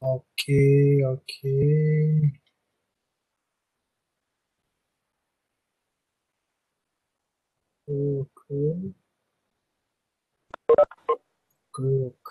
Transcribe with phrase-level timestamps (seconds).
[0.00, 0.42] Ok,
[1.04, 1.32] ok.
[7.88, 8.44] Ok.
[11.74, 12.30] Ok, ok.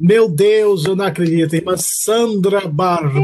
[0.00, 1.54] Meu Deus, eu não acredito.
[1.54, 3.20] Irmã Sandra Barbosa.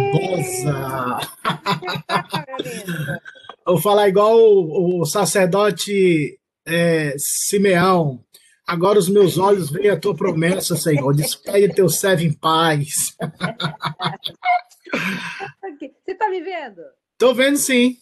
[3.65, 8.23] Vou falar igual o, o sacerdote é, Simeão.
[8.67, 11.17] Agora os meus olhos veem a tua promessa, Senhor.
[11.17, 13.17] Despede teu servo em paz.
[15.79, 16.83] Você está me vendo?
[17.13, 17.97] Estou vendo sim.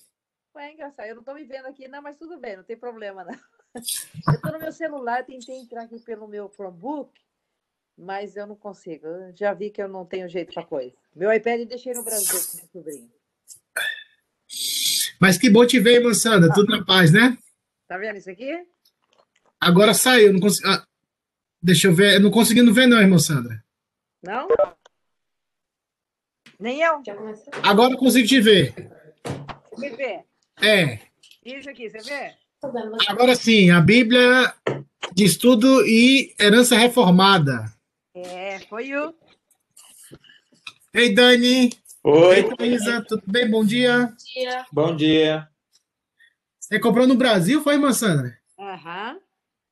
[0.56, 3.24] É engraçado, eu não estou me vendo aqui, não, mas tudo bem, não tem problema,
[3.24, 3.34] não.
[3.74, 7.12] Eu estou no meu celular, tentei entrar aqui pelo meu Chromebook,
[7.96, 9.06] mas eu não consigo.
[9.06, 10.94] Eu já vi que eu não tenho jeito para coisa.
[11.14, 13.10] Meu iPad deixei no Brasil com meu sobrinho.
[15.20, 16.52] Mas que bom te ver, irmã Sandra.
[16.52, 17.38] Tudo na paz, né?
[17.86, 18.66] Tá vendo isso aqui?
[19.60, 20.32] Agora saiu.
[20.32, 20.68] Não consegui...
[20.68, 20.86] Ah,
[21.62, 22.14] deixa eu ver.
[22.14, 23.64] Eu não conseguindo ver, não, irmã Sandra.
[24.22, 24.48] Não?
[26.58, 27.02] Nem eu.
[27.62, 28.74] Agora eu consigo te ver.
[29.78, 30.24] Me vê.
[30.62, 30.98] É.
[31.44, 32.34] Isso aqui, você vê?
[33.08, 34.54] Agora sim, a Bíblia
[35.12, 37.66] de Estudo e Herança Reformada.
[38.14, 39.14] É, foi o.
[40.92, 41.70] Ei, Dani.
[42.04, 42.36] Oi.
[42.36, 43.02] Ei, Thaisa.
[43.06, 43.50] Tudo bem?
[43.50, 44.06] Bom dia.
[44.06, 44.66] Bom dia.
[44.72, 45.48] Bom dia.
[46.60, 48.38] Você comprou no Brasil, foi, irmã Sandra?
[48.58, 49.20] Aham.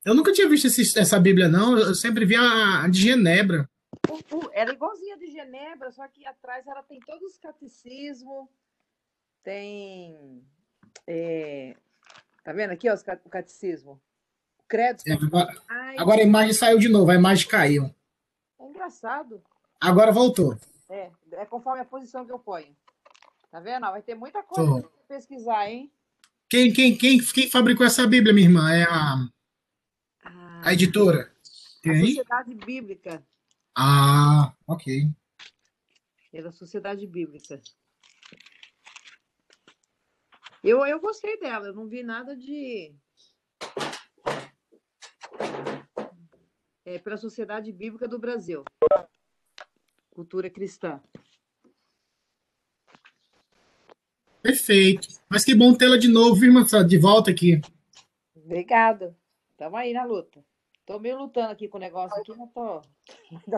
[0.05, 1.79] Eu nunca tinha visto esse- essa Bíblia, não.
[1.79, 3.69] Eu sempre vi a, a de Genebra.
[4.11, 8.49] O- Ela é igualzinha de Genebra, só que atrás ela tem todos os catecismos,
[9.45, 10.43] tem.
[11.07, 11.77] é,
[12.45, 14.03] tá vendo aqui ó, o catecismo?
[14.59, 15.01] O credo.
[15.07, 17.95] É, agora, Ai, agora a imagem saiu de novo, a imagem caiu.
[18.83, 19.43] Engraçado.
[19.81, 20.59] Agora voltou.
[20.89, 22.77] É, é conforme a posição que eu ponho.
[23.51, 23.83] Tá vendo?
[23.83, 24.81] Vai ter muita coisa Tô.
[24.81, 25.93] pra você pesquisar, hein?
[26.49, 28.73] Quem, quem, quem, quem fabricou essa Bíblia, minha irmã?
[28.73, 29.15] É a,
[30.25, 31.33] Ah, a editora?
[31.33, 32.07] a Quem?
[32.07, 33.25] Sociedade Bíblica.
[33.77, 35.09] Ah, ok.
[36.33, 37.61] É da Sociedade Bíblica.
[40.63, 42.95] Eu, eu gostei dela, eu não vi nada de.
[46.93, 48.65] É pela Sociedade Bíblica do Brasil.
[50.11, 51.01] Cultura cristã.
[54.43, 55.09] Perfeito.
[55.27, 56.67] Mas que bom tê-la de novo, viu, irmã?
[56.87, 57.63] De volta aqui.
[58.37, 59.17] Obrigada.
[59.53, 60.45] Estamos aí na luta.
[60.93, 62.83] Estou meio lutando aqui com o negócio aqui, mas tô.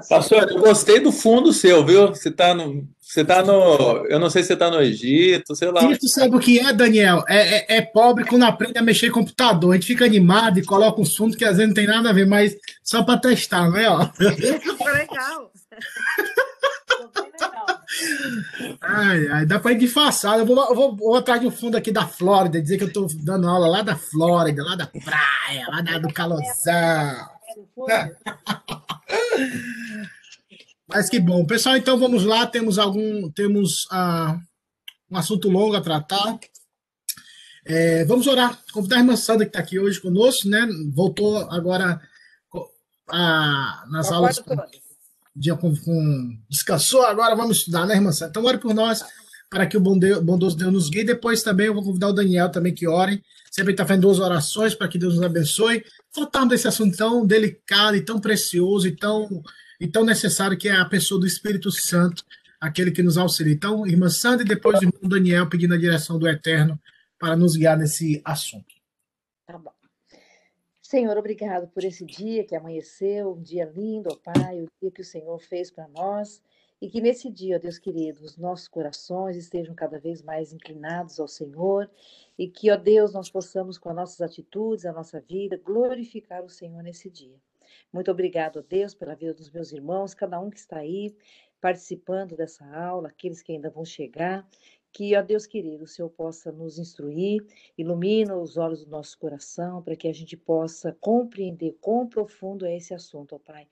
[0.09, 2.07] Pastor, eu gostei do fundo seu, viu?
[2.07, 2.87] Você tá no.
[3.01, 4.07] Você tá no.
[4.07, 5.83] Eu não sei se você tá no Egito, sei lá.
[5.91, 7.25] Isso sabe o que é, Daniel?
[7.27, 9.73] É, é, é pobre quando aprende a mexer em computador.
[9.73, 12.13] A gente fica animado e coloca um fundo que às vezes não tem nada a
[12.13, 13.89] ver, mas só para testar, né?
[13.89, 14.09] Ó.
[14.21, 15.51] Legal.
[18.81, 20.41] Ai, ai, dá para ir disfarçado.
[20.41, 22.89] Eu vou, eu vou, vou atrás de um fundo aqui da Flórida, dizer que eu
[22.89, 27.35] estou dando aula lá da Flórida, lá da praia, lá da, do calorzão.
[30.89, 31.47] Mas que bom.
[31.47, 32.47] Pessoal, então vamos lá.
[32.47, 33.31] Temos algum.
[33.31, 34.39] Temos ah,
[35.11, 36.39] um assunto longo a tratar.
[37.65, 38.61] É, vamos orar.
[38.73, 40.69] Convidar a irmã Sandra, que está aqui hoje conosco, né?
[40.93, 42.01] Voltou agora
[43.11, 44.39] ah, nas aulas.
[44.39, 44.84] Concordo todas.
[45.35, 48.31] Dia com, com- descansou, agora vamos estudar, né, irmã Sandra?
[48.31, 49.05] Então, ore por nós,
[49.51, 51.05] para que o bom Deus, bondoso Deus nos guie.
[51.05, 53.23] Depois também eu vou convidar o Daniel também que ore.
[53.51, 55.85] Sempre está fazendo duas orações para que Deus nos abençoe.
[56.13, 59.43] Tratando desse assunto tão delicado e tão precioso e tão,
[59.81, 62.25] e tão necessário que é a pessoa do Espírito Santo,
[62.61, 63.53] aquele que nos auxilia.
[63.53, 66.81] Então, irmã Sandra e depois o irmão Daniel pedindo a direção do Eterno
[67.19, 68.75] para nos guiar nesse assunto.
[69.47, 69.71] Tá bom.
[70.95, 75.01] Senhor, obrigado por esse dia que amanheceu, um dia lindo, ó Pai, o dia que
[75.01, 76.41] o Senhor fez para nós.
[76.81, 81.19] E que nesse dia, ó Deus querido, os nossos corações estejam cada vez mais inclinados
[81.19, 81.91] ao Senhor.
[82.39, 86.49] E que, ó Deus, nós possamos, com as nossas atitudes, a nossa vida, glorificar o
[86.49, 87.41] Senhor nesse dia.
[87.93, 91.17] Muito obrigado, ó Deus, pela vida dos meus irmãos, cada um que está aí
[91.61, 94.49] participando dessa aula, aqueles que ainda vão chegar.
[94.95, 97.45] Que, ó Deus querido, o Senhor possa nos instruir,
[97.77, 102.77] ilumina os olhos do nosso coração, para que a gente possa compreender quão profundo é
[102.77, 103.67] esse assunto, ó Pai,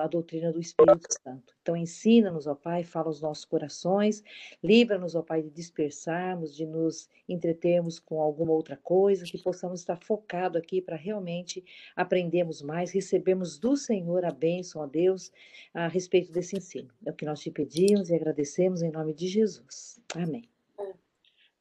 [0.00, 1.54] a doutrina do Espírito Santo.
[1.62, 4.24] Então, ensina-nos, ó Pai, fala aos nossos corações,
[4.60, 10.02] livra-nos, ó Pai, de dispersarmos, de nos entretermos com alguma outra coisa, que possamos estar
[10.02, 11.64] focados aqui para realmente
[11.94, 15.30] aprendermos mais, recebemos do Senhor a bênção, ó Deus,
[15.72, 16.88] a respeito desse ensino.
[17.04, 20.00] É o que nós te pedimos e agradecemos em nome de Jesus.
[20.12, 20.55] Amém.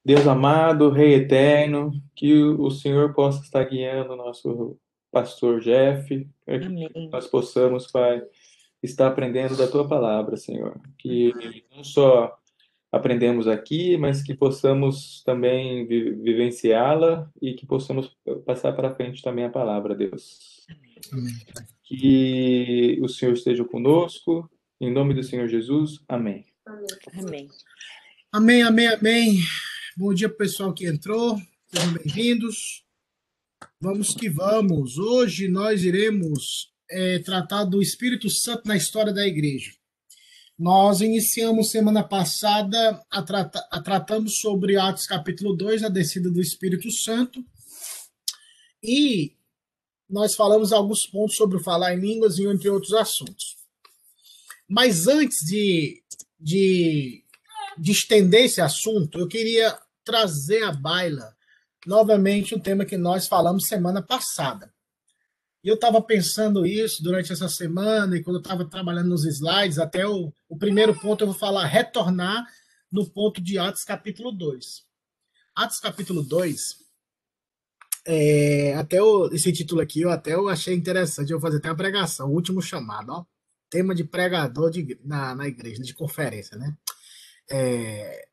[0.05, 4.77] Deus amado, Rei eterno, que o Senhor possa estar guiando o nosso
[5.11, 7.09] pastor Jeff, para que Amém.
[7.11, 8.21] nós possamos, Pai,
[8.83, 10.79] estar aprendendo da tua palavra, Senhor.
[10.99, 11.33] Que
[11.75, 12.37] não só
[12.91, 18.15] aprendemos aqui, mas que possamos também vi- vivenciá-la e que possamos
[18.45, 20.67] passar para frente também a palavra, Deus.
[21.11, 21.33] Amém.
[21.83, 24.47] Que o Senhor esteja conosco,
[24.79, 26.45] em nome do Senhor Jesus, amém.
[27.17, 27.49] Amém.
[28.31, 29.39] Amém, amém, amém.
[29.97, 31.41] Bom dia para o pessoal que entrou.
[31.73, 32.83] Sejam bem-vindos.
[33.79, 34.97] Vamos que vamos.
[34.97, 39.71] Hoje nós iremos é, tratar do Espírito Santo na história da igreja.
[40.59, 46.41] Nós iniciamos semana passada a, trata, a tratamos sobre Atos capítulo 2, a descida do
[46.41, 47.41] Espírito Santo.
[48.83, 49.37] E
[50.09, 53.55] nós falamos alguns pontos sobre o falar em línguas e entre outros assuntos.
[54.67, 56.03] Mas antes de,
[56.37, 57.23] de,
[57.77, 61.35] de estender esse assunto, eu queria trazer à baila
[61.85, 64.73] novamente o tema que nós falamos semana passada.
[65.63, 69.79] E eu estava pensando isso durante essa semana, e quando eu estava trabalhando nos slides,
[69.79, 72.45] até o, o primeiro ponto eu vou falar, retornar
[72.91, 74.85] no ponto de Atos capítulo 2.
[75.55, 76.85] Atos capítulo 2,
[78.07, 81.69] é, até o, esse título aqui, eu até eu achei interessante, eu vou fazer até
[81.69, 83.25] uma pregação, o último chamado, ó,
[83.67, 86.77] tema de pregador de, na, na igreja, de conferência, né?
[87.49, 88.27] É,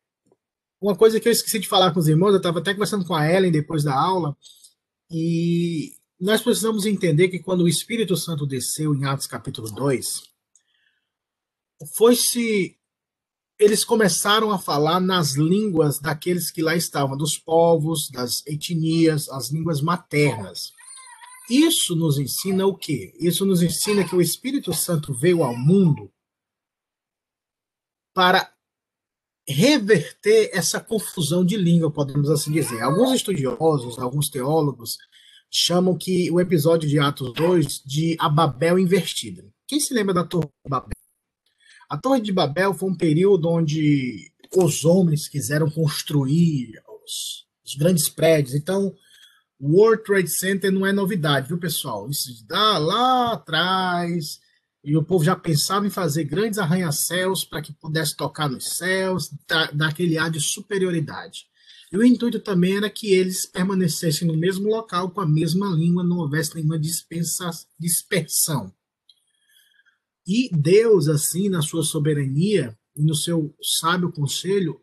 [0.82, 3.14] uma coisa que eu esqueci de falar com os irmãos, eu estava até conversando com
[3.14, 4.36] a Ellen depois da aula,
[5.08, 10.22] e nós precisamos entender que quando o Espírito Santo desceu em Atos capítulo 2,
[11.96, 12.76] foi-se.
[13.58, 19.52] Eles começaram a falar nas línguas daqueles que lá estavam, dos povos, das etnias, as
[19.52, 20.72] línguas maternas.
[21.48, 23.14] Isso nos ensina o quê?
[23.20, 26.10] Isso nos ensina que o Espírito Santo veio ao mundo
[28.12, 28.52] para
[29.52, 32.80] reverter essa confusão de língua, podemos assim dizer.
[32.82, 34.96] Alguns estudiosos, alguns teólogos,
[35.50, 39.44] chamam que o episódio de Atos 2 de a Babel invertida.
[39.66, 40.90] Quem se lembra da Torre de Babel?
[41.88, 48.08] A Torre de Babel foi um período onde os homens quiseram construir os, os grandes
[48.08, 48.54] prédios.
[48.54, 48.94] Então,
[49.60, 52.08] o World Trade Center não é novidade, viu, pessoal?
[52.08, 54.40] Isso dá lá atrás,
[54.84, 59.30] e o povo já pensava em fazer grandes arranha-céus para que pudesse tocar nos céus,
[59.46, 61.46] dar aquele ar de superioridade.
[61.92, 66.02] E o intuito também era que eles permanecessem no mesmo local, com a mesma língua,
[66.02, 68.72] não houvesse nenhuma dispensa, dispersão.
[70.26, 74.80] E Deus, assim, na sua soberania e no seu sábio conselho,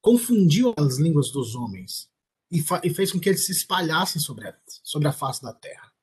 [0.00, 2.08] confundiu as línguas dos homens
[2.50, 5.93] e, e fez com que eles se espalhassem sobre a, sobre a face da terra.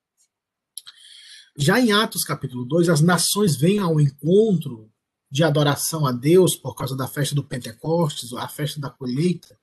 [1.57, 4.89] Já em Atos capítulo 2, as nações vêm ao encontro
[5.29, 9.57] de adoração a Deus por causa da festa do Pentecostes, a festa da colheita.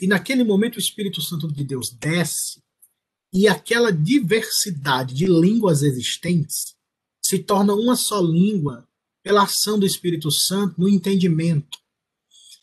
[0.00, 2.62] E naquele momento o Espírito Santo de Deus desce
[3.32, 6.76] e aquela diversidade de línguas existentes
[7.22, 8.88] se torna uma só língua
[9.22, 11.78] pela ação do Espírito Santo no entendimento.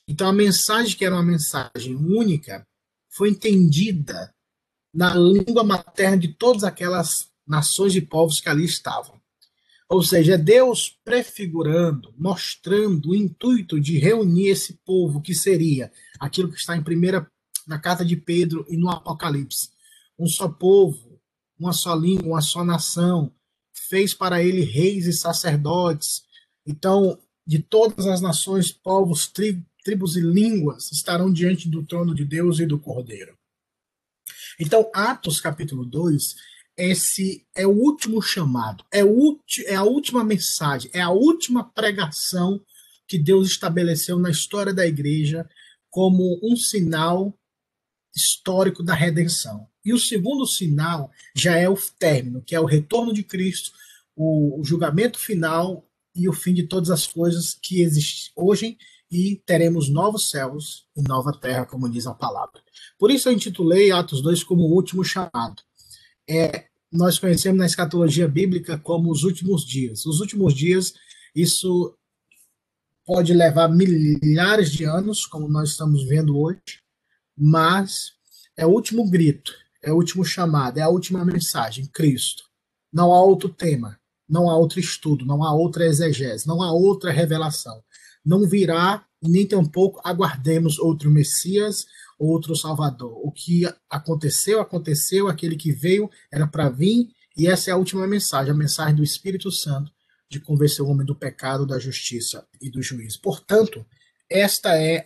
[0.08, 2.66] Então a mensagem que era uma mensagem única
[3.10, 4.34] foi entendida
[4.94, 9.20] na língua materna de todas aquelas nações e povos que ali estavam.
[9.88, 16.52] Ou seja, é Deus prefigurando, mostrando o intuito de reunir esse povo que seria aquilo
[16.52, 17.30] que está em primeira
[17.68, 19.70] na carta de Pedro e no Apocalipse.
[20.18, 21.20] Um só povo,
[21.60, 23.32] uma só língua, uma só nação,
[23.74, 26.24] fez para ele reis e sacerdotes.
[26.66, 32.26] Então, de todas as nações, povos, tri, tribos e línguas estarão diante do trono de
[32.26, 33.38] Deus e do Cordeiro.
[34.60, 36.36] Então, Atos capítulo 2
[36.78, 39.00] esse é o último chamado, é,
[39.66, 42.62] é a última mensagem, é a última pregação
[43.08, 45.48] que Deus estabeleceu na história da igreja
[45.90, 47.34] como um sinal
[48.16, 49.68] histórico da redenção.
[49.84, 53.72] E o segundo sinal já é o término, que é o retorno de Cristo,
[54.16, 58.78] o, o julgamento final e o fim de todas as coisas que existem hoje
[59.12, 62.62] e teremos novos céus e nova terra, como diz a palavra.
[62.98, 65.62] Por isso eu intitulei Atos 2 como o último chamado
[66.30, 70.06] é, nós conhecemos na escatologia bíblica como os últimos dias.
[70.06, 70.94] Os últimos dias,
[71.36, 71.96] isso
[73.06, 76.82] pode levar milhares de anos, como nós estamos vendo hoje,
[77.38, 78.14] mas
[78.58, 79.54] é o último grito,
[79.84, 82.44] é o último chamado, é a última mensagem, Cristo.
[82.92, 87.12] Não há outro tema, não há outro estudo, não há outra exegese, não há outra
[87.12, 87.84] revelação.
[88.26, 91.86] Não virá, nem tampouco aguardemos outro Messias,
[92.18, 93.20] outro Salvador.
[93.24, 98.08] O que aconteceu, aconteceu, aquele que veio era para vir, e essa é a última
[98.08, 99.92] mensagem, a mensagem do Espírito Santo
[100.30, 103.20] de convencer o homem do pecado, da justiça e do juízo.
[103.22, 103.86] Portanto,
[104.30, 105.06] esta é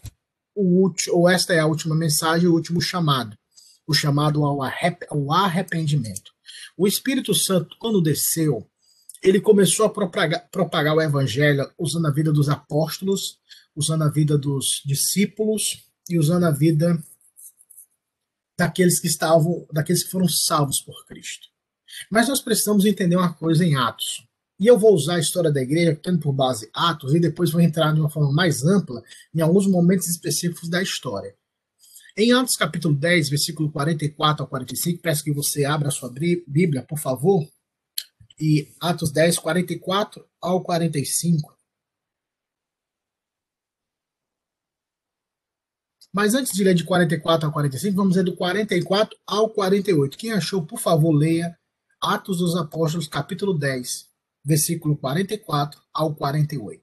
[0.56, 3.38] o último, ou esta é a última mensagem, o último chamado,
[3.88, 4.62] o chamado ao
[5.32, 6.32] arrependimento.
[6.78, 8.66] O Espírito Santo, quando desceu,
[9.22, 13.38] ele começou a propagar, propagar o evangelho usando a vida dos apóstolos,
[13.75, 17.01] usando a vida dos discípulos e usando a vida
[18.58, 21.48] daqueles que estavam, daqueles que foram salvos por Cristo.
[22.12, 24.28] Mas nós precisamos entender uma coisa em Atos.
[24.60, 27.62] E eu vou usar a história da igreja, tendo por base Atos, e depois vou
[27.62, 29.01] entrar de uma forma mais ampla
[29.34, 31.34] em alguns momentos específicos da história.
[32.18, 36.84] Em Atos capítulo 10, versículo 44 ao 45, peço que você abra a sua Bíblia,
[36.84, 37.48] por favor.
[38.38, 41.59] E Atos 10, 44 ao 45.
[46.12, 50.18] Mas antes de ler de 44 ao 45, vamos ler do 44 ao 48.
[50.18, 51.58] Quem achou, por favor, leia
[52.01, 54.08] Atos dos Apóstolos, capítulo 10,
[54.44, 56.82] versículo 44 ao 48.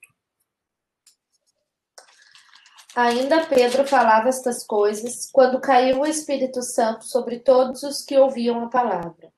[2.94, 8.64] Ainda Pedro falava estas coisas quando caiu o Espírito Santo sobre todos os que ouviam
[8.64, 9.30] a palavra.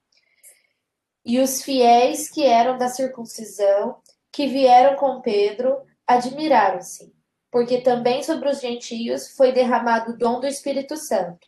[1.25, 5.77] E os fiéis que eram da circuncisão, que vieram com Pedro,
[6.07, 7.13] admiraram-se,
[7.51, 11.47] porque também sobre os gentios foi derramado o dom do Espírito Santo,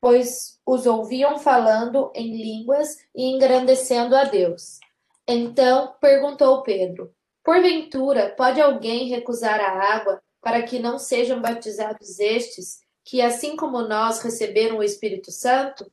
[0.00, 4.78] pois os ouviam falando em línguas e engrandecendo a Deus.
[5.26, 12.80] Então perguntou Pedro: Porventura pode alguém recusar a água para que não sejam batizados estes,
[13.04, 15.90] que assim como nós receberam o Espírito Santo?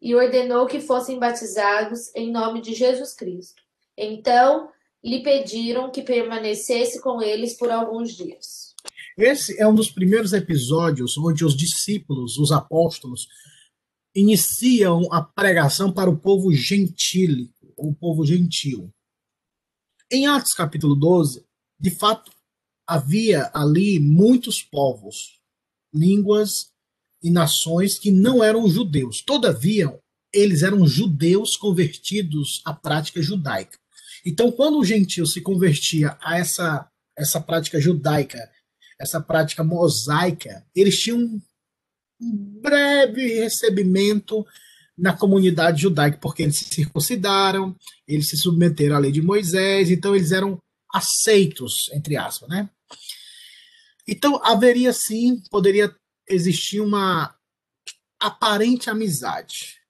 [0.00, 3.62] E ordenou que fossem batizados em nome de Jesus Cristo.
[3.96, 4.70] Então
[5.02, 8.63] lhe pediram que permanecesse com eles por alguns dias.
[9.16, 13.28] Esse é um dos primeiros episódios onde os discípulos, os apóstolos,
[14.14, 18.90] iniciam a pregação para o povo gentílico, o povo gentil.
[20.10, 21.44] Em Atos capítulo 12,
[21.78, 22.32] de fato,
[22.86, 25.40] havia ali muitos povos,
[25.92, 26.70] línguas
[27.22, 29.22] e nações que não eram judeus.
[29.22, 29.96] Todavia,
[30.32, 33.78] eles eram judeus convertidos à prática judaica.
[34.26, 38.38] Então, quando o gentil se convertia a essa, essa prática judaica,
[38.98, 41.40] essa prática mosaica, eles tinham
[42.20, 44.46] um breve recebimento
[44.96, 50.14] na comunidade judaica, porque eles se circuncidaram, eles se submeteram à lei de Moisés, então
[50.14, 50.58] eles eram
[50.92, 52.70] aceitos, entre aspas, né?
[54.06, 55.94] Então, haveria sim, poderia
[56.28, 57.34] existir uma
[58.20, 59.80] aparente amizade.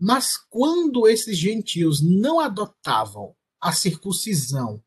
[0.00, 4.82] Mas quando esses gentios não adotavam a circuncisão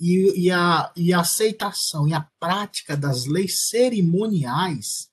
[0.00, 5.08] e, e, a, e a aceitação e a prática das leis cerimoniais,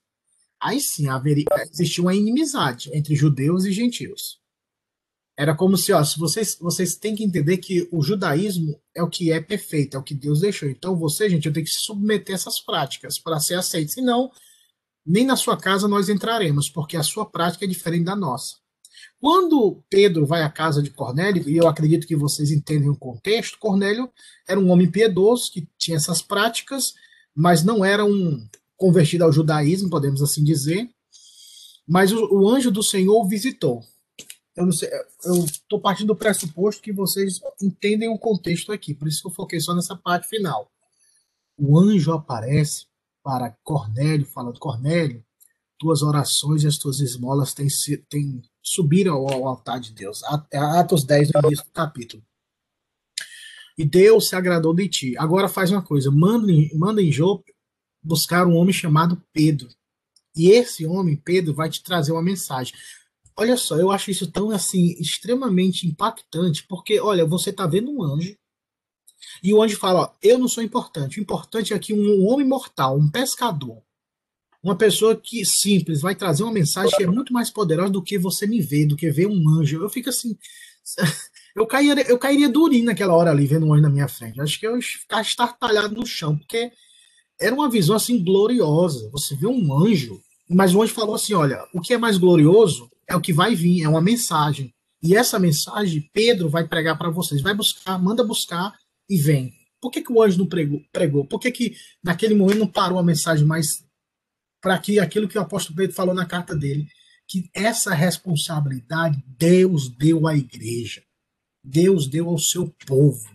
[0.62, 4.42] aí sim haveria, existia uma inimizade entre judeus e gentios.
[5.36, 9.10] Era como se, ó, se vocês, vocês têm que entender que o judaísmo é o
[9.10, 10.70] que é perfeito, é o que Deus deixou.
[10.70, 13.94] Então você, gente, eu tenho que se submeter a essas práticas para ser aceito.
[13.94, 14.32] Senão,
[15.04, 18.62] nem na sua casa nós entraremos, porque a sua prática é diferente da nossa.
[19.24, 23.58] Quando Pedro vai à casa de Cornélio, e eu acredito que vocês entendem o contexto,
[23.58, 24.12] Cornélio
[24.46, 26.94] era um homem piedoso que tinha essas práticas,
[27.34, 30.89] mas não era um convertido ao judaísmo, podemos assim dizer.
[31.88, 33.82] Mas o, o anjo do Senhor o visitou.
[34.58, 39.34] Eu estou partindo do pressuposto que vocês entendem o contexto aqui, por isso que eu
[39.34, 40.70] foquei só nessa parte final.
[41.58, 42.88] O anjo aparece
[43.24, 45.24] para Cornélio, falando: Cornélio,
[45.84, 47.68] tuas orações e as tuas esmolas têm,
[48.10, 50.22] têm subiram ao altar de Deus.
[50.50, 52.24] É Atos 10, no início do capítulo.
[53.78, 55.18] E Deus se agradou de ti.
[55.18, 57.54] Agora faz uma coisa: manda, manda em Jope
[58.02, 59.68] buscar um homem chamado Pedro.
[60.34, 62.74] E esse homem, Pedro, vai te trazer uma mensagem.
[63.36, 68.02] Olha só, eu acho isso tão assim extremamente impactante, porque olha, você está vendo um
[68.02, 68.38] anjo
[69.44, 71.20] e o anjo fala: ó, Eu não sou importante.
[71.20, 73.84] O importante é que um homem mortal, um pescador,
[74.63, 78.17] uma pessoa que simples vai trazer uma mensagem que é muito mais poderosa do que
[78.17, 79.82] você me ver, do que ver um anjo.
[79.82, 80.38] Eu fico assim.
[81.55, 84.41] Eu cairia, eu cairia durinho naquela hora ali, vendo um anjo na minha frente.
[84.41, 86.72] Acho que eu ficar estartalhado no chão, porque
[87.39, 89.08] era uma visão assim gloriosa.
[89.12, 92.89] Você vê um anjo, mas o anjo falou assim: olha, o que é mais glorioso
[93.08, 94.74] é o que vai vir, é uma mensagem.
[95.03, 97.39] E essa mensagem Pedro vai pregar para vocês.
[97.39, 98.74] Vai buscar, manda buscar
[99.08, 99.53] e vem.
[99.79, 100.82] Por que, que o anjo não pregou?
[100.91, 101.24] pregou?
[101.24, 103.83] Por que, que naquele momento não parou a mensagem mais
[104.63, 106.88] para que aquilo que o apóstolo Pedro falou na carta dele,
[107.27, 111.03] que essa responsabilidade Deus deu à igreja,
[111.62, 113.29] Deus deu ao seu povo.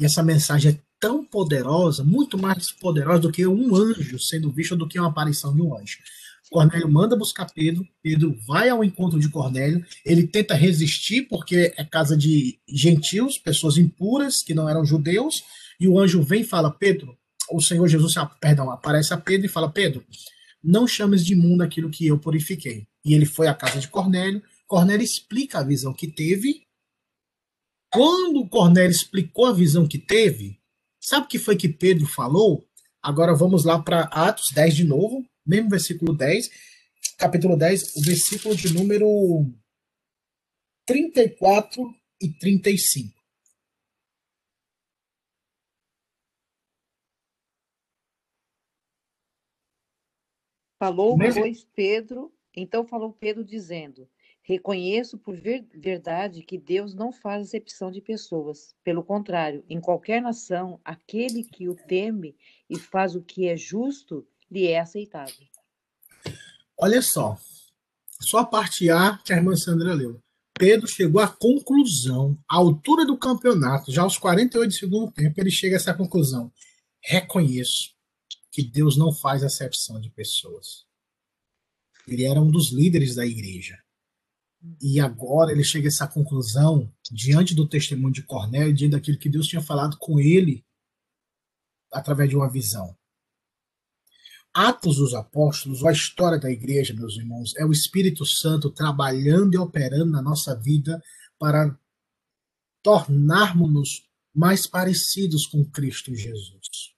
[0.00, 4.74] E essa mensagem é tão poderosa, muito mais poderosa do que um anjo sendo visto,
[4.74, 5.98] do que uma aparição de um anjo.
[6.50, 11.84] Cornélio manda buscar Pedro, Pedro vai ao encontro de Cornélio, ele tenta resistir porque é
[11.84, 15.44] casa de gentios, pessoas impuras que não eram judeus,
[15.78, 17.16] e o anjo vem e fala: Pedro,
[17.52, 20.02] o Senhor Jesus, perdão, aparece a Pedro e fala: Pedro,
[20.62, 22.86] não chames de imundo aquilo que eu purifiquei.
[23.04, 24.42] E ele foi à casa de Cornélio.
[24.66, 26.62] Cornélio explica a visão que teve.
[27.90, 30.60] Quando Cornélio explicou a visão que teve,
[31.00, 32.66] sabe o que foi que Pedro falou?
[33.02, 36.50] Agora vamos lá para Atos 10 de novo, mesmo versículo 10,
[37.16, 39.50] capítulo 10, o versículo de número
[40.86, 43.17] 34 e 35.
[50.78, 54.08] Falou, pois, Pedro, então falou Pedro dizendo:
[54.42, 58.74] Reconheço por ver, verdade que Deus não faz acepção de pessoas.
[58.84, 62.36] Pelo contrário, em qualquer nação, aquele que o teme
[62.70, 65.46] e faz o que é justo lhe é aceitável.
[66.78, 67.36] Olha só,
[68.20, 70.20] só a parte A que a irmã Sandra leu.
[70.54, 75.50] Pedro chegou à conclusão, à altura do campeonato, já aos 48 de segundo tempo, ele
[75.50, 76.52] chega a essa conclusão.
[77.00, 77.97] Reconheço
[78.58, 80.84] que Deus não faz acepção de pessoas.
[82.08, 83.80] Ele era um dos líderes da igreja.
[84.82, 89.28] E agora ele chega a essa conclusão diante do testemunho de Cornélio, diante daquilo que
[89.28, 90.66] Deus tinha falado com ele
[91.92, 92.98] através de uma visão.
[94.52, 99.54] Atos dos Apóstolos, ou a história da igreja, meus irmãos, é o Espírito Santo trabalhando
[99.54, 101.00] e operando na nossa vida
[101.38, 101.78] para
[102.82, 106.97] tornarmos-nos mais parecidos com Cristo Jesus.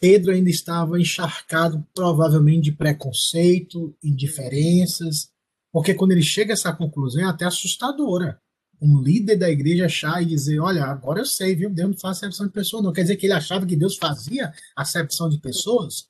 [0.00, 5.30] Pedro ainda estava encharcado, provavelmente, de preconceito, indiferenças,
[5.70, 8.40] porque quando ele chega a essa conclusão é até assustadora.
[8.82, 11.68] Um líder da igreja achar e dizer: Olha, agora eu sei, viu?
[11.68, 12.92] Deus não faz acepção de pessoas, não.
[12.92, 16.08] Quer dizer que ele achava que Deus fazia acepção de pessoas?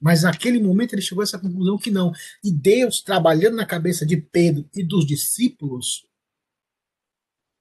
[0.00, 2.12] Mas naquele momento ele chegou a essa conclusão que não.
[2.42, 6.07] E Deus, trabalhando na cabeça de Pedro e dos discípulos,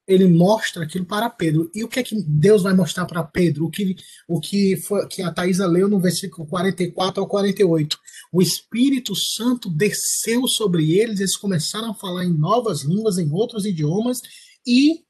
[0.08, 1.70] ele mostra aquilo para Pedro.
[1.76, 3.66] E o que é que Deus vai mostrar para Pedro?
[3.66, 3.96] O que,
[4.28, 8.00] o que, foi, que a Thaisa leu no versículo 44 ao 48.
[8.32, 13.66] O Espírito Santo desceu sobre eles, eles começaram a falar em novas línguas, em outros
[13.66, 14.22] idiomas,
[14.66, 15.04] e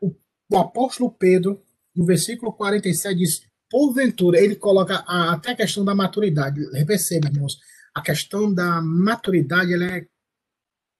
[0.00, 0.12] o,
[0.50, 1.62] o apóstolo Pedro,
[1.94, 6.60] no versículo 47, diz: porventura, ele coloca a, até a questão da maturidade.
[6.84, 7.58] Perceba, irmãos,
[7.94, 10.06] a questão da maturidade ela é,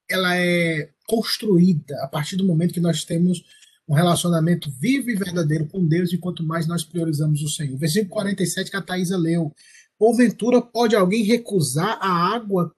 [0.09, 3.45] ela é construída a partir do momento que nós temos
[3.87, 7.77] um relacionamento vivo e verdadeiro com Deus e quanto mais nós priorizamos o Senhor.
[7.77, 9.53] Versículo 47 que a Thaisa leu.
[9.99, 12.75] Porventura pode alguém recusar a água,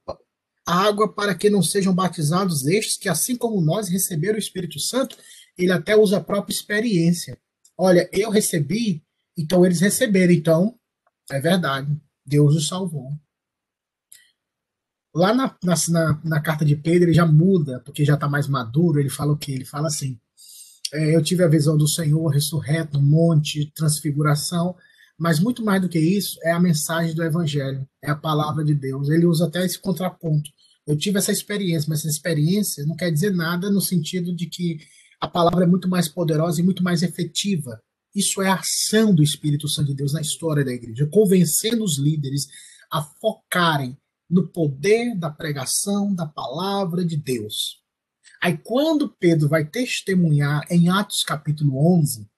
[0.66, 4.80] a água para que não sejam batizados estes que, assim como nós receberam o Espírito
[4.80, 5.16] Santo,
[5.56, 7.38] ele até usa a própria experiência.
[7.78, 9.04] Olha, eu recebi,
[9.38, 10.74] então eles receberam, então
[11.30, 11.96] é verdade.
[12.26, 13.12] Deus os salvou.
[15.14, 18.98] Lá na, na, na, carta de Pedro, ele já muda, porque já está mais maduro.
[18.98, 19.52] Ele fala o quê?
[19.52, 20.18] Ele fala assim:
[20.92, 24.74] é, Eu tive a visão do Senhor ressurreto monte, transfiguração,
[25.16, 28.74] mas muito mais do que isso, é a mensagem do Evangelho, é a palavra de
[28.74, 29.08] Deus.
[29.08, 30.50] Ele usa até esse contraponto.
[30.86, 34.78] Eu tive essa experiência, mas essa experiência não quer dizer nada no sentido de que
[35.20, 37.80] a palavra é muito mais poderosa e muito mais efetiva.
[38.14, 41.98] Isso é a ação do Espírito Santo de Deus na história da igreja, convencendo os
[41.98, 42.48] líderes
[42.90, 43.96] a focarem
[44.34, 47.80] no poder da pregação da palavra de Deus.
[48.42, 52.28] Aí, quando Pedro vai testemunhar em Atos capítulo 11,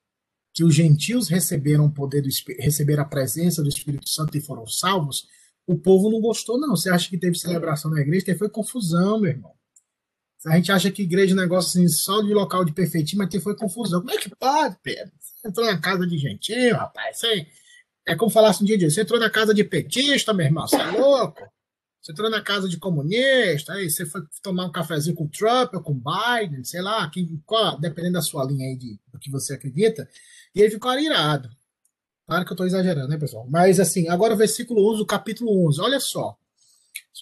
[0.52, 2.28] que os gentios receberam poder do
[2.58, 5.26] receberam a presença do Espírito Santo e foram salvos,
[5.66, 6.76] o povo não gostou, não.
[6.76, 8.26] Você acha que teve celebração na igreja?
[8.26, 9.52] Teve foi confusão, meu irmão.
[10.44, 13.30] A gente acha que igreja é um negócio assim, só de local de perfeitinho, mas
[13.30, 14.00] teve foi confusão.
[14.00, 15.12] Como é que pode, Pedro?
[15.18, 17.18] Você entrou na casa de gentil, rapaz.
[17.18, 17.46] Você
[18.06, 20.68] é como falasse um dia de você entrou na casa de petista, meu irmão.
[20.68, 21.55] Você é louco?
[22.06, 25.74] Você entrou na casa de comunista, aí você foi tomar um cafezinho com o Trump
[25.74, 29.18] ou com o Biden, sei lá, quem, qual, dependendo da sua linha aí de, do
[29.18, 30.08] que você acredita,
[30.54, 31.50] e ele ficou irado.
[32.24, 33.44] Claro que eu estou exagerando, né, pessoal?
[33.50, 36.38] Mas assim, agora o versículo 11, o capítulo 11, olha só,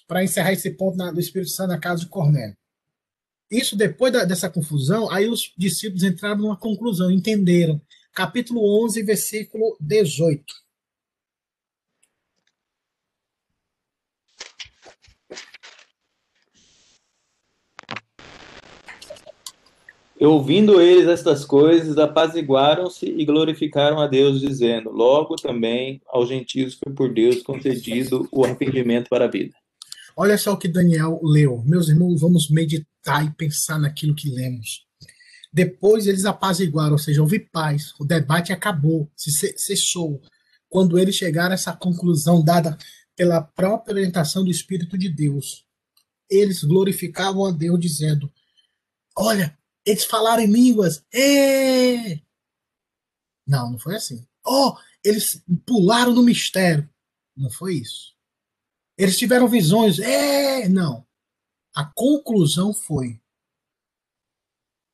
[0.06, 2.54] para encerrar esse ponto na, do Espírito Santo na casa de Cornélio.
[3.50, 7.80] Isso depois da, dessa confusão, aí os discípulos entraram numa conclusão, entenderam.
[8.12, 10.44] Capítulo 11, versículo 18.
[20.24, 26.92] Ouvindo eles estas coisas, apaziguaram-se e glorificaram a Deus, dizendo: Logo também aos gentios foi
[26.92, 29.54] por Deus concedido o arrependimento para a vida.
[30.16, 31.62] Olha só o que Daniel leu.
[31.66, 34.86] Meus irmãos, vamos meditar e pensar naquilo que lemos.
[35.52, 40.20] Depois eles apaziguaram, ou seja, houve paz, o debate acabou, se cessou.
[40.68, 42.76] Quando eles chegaram a essa conclusão dada
[43.16, 45.64] pela própria orientação do Espírito de Deus,
[46.30, 48.32] eles glorificavam a Deus, dizendo:
[49.16, 51.04] Olha, eles falaram em línguas.
[51.12, 52.22] Êêê!
[53.46, 54.26] Não, não foi assim.
[54.46, 56.88] Oh, eles pularam no mistério.
[57.36, 58.14] Não foi isso.
[58.96, 59.98] Eles tiveram visões.
[59.98, 61.06] É, não.
[61.74, 63.20] A conclusão foi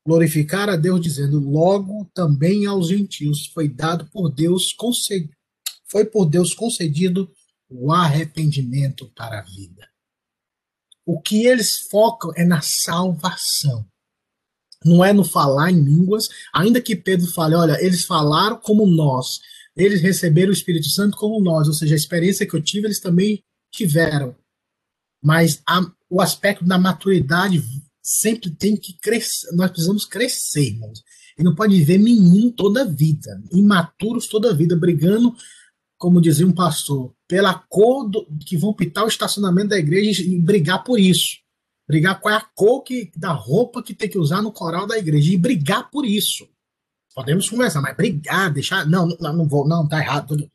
[0.05, 5.33] glorificar a Deus, dizendo: logo também aos gentios foi dado por Deus concedido,
[5.87, 7.31] foi por Deus concedido
[7.69, 9.89] o arrependimento para a vida.
[11.05, 13.90] O que eles focam é na salvação.
[14.83, 19.39] Não é no falar em línguas, ainda que Pedro fale, olha, eles falaram como nós,
[19.75, 22.99] eles receberam o Espírito Santo como nós, ou seja, a experiência que eu tive, eles
[22.99, 24.35] também tiveram.
[25.23, 27.63] Mas a, o aspecto da maturidade
[28.01, 31.01] sempre tem que crescer, nós precisamos crescer, irmãos.
[31.37, 35.35] E não pode viver menino toda a vida, imaturos toda a vida, brigando,
[35.97, 40.39] como dizia um pastor, pela cor do, que vão pintar o estacionamento da igreja e
[40.39, 41.37] brigar por isso.
[41.91, 44.97] Brigar qual é a cor que, da roupa que tem que usar no coral da
[44.97, 46.47] igreja e brigar por isso.
[47.13, 48.87] Podemos conversar, mas brigar, deixar.
[48.87, 50.49] Não, não, não vou, não, tá errado.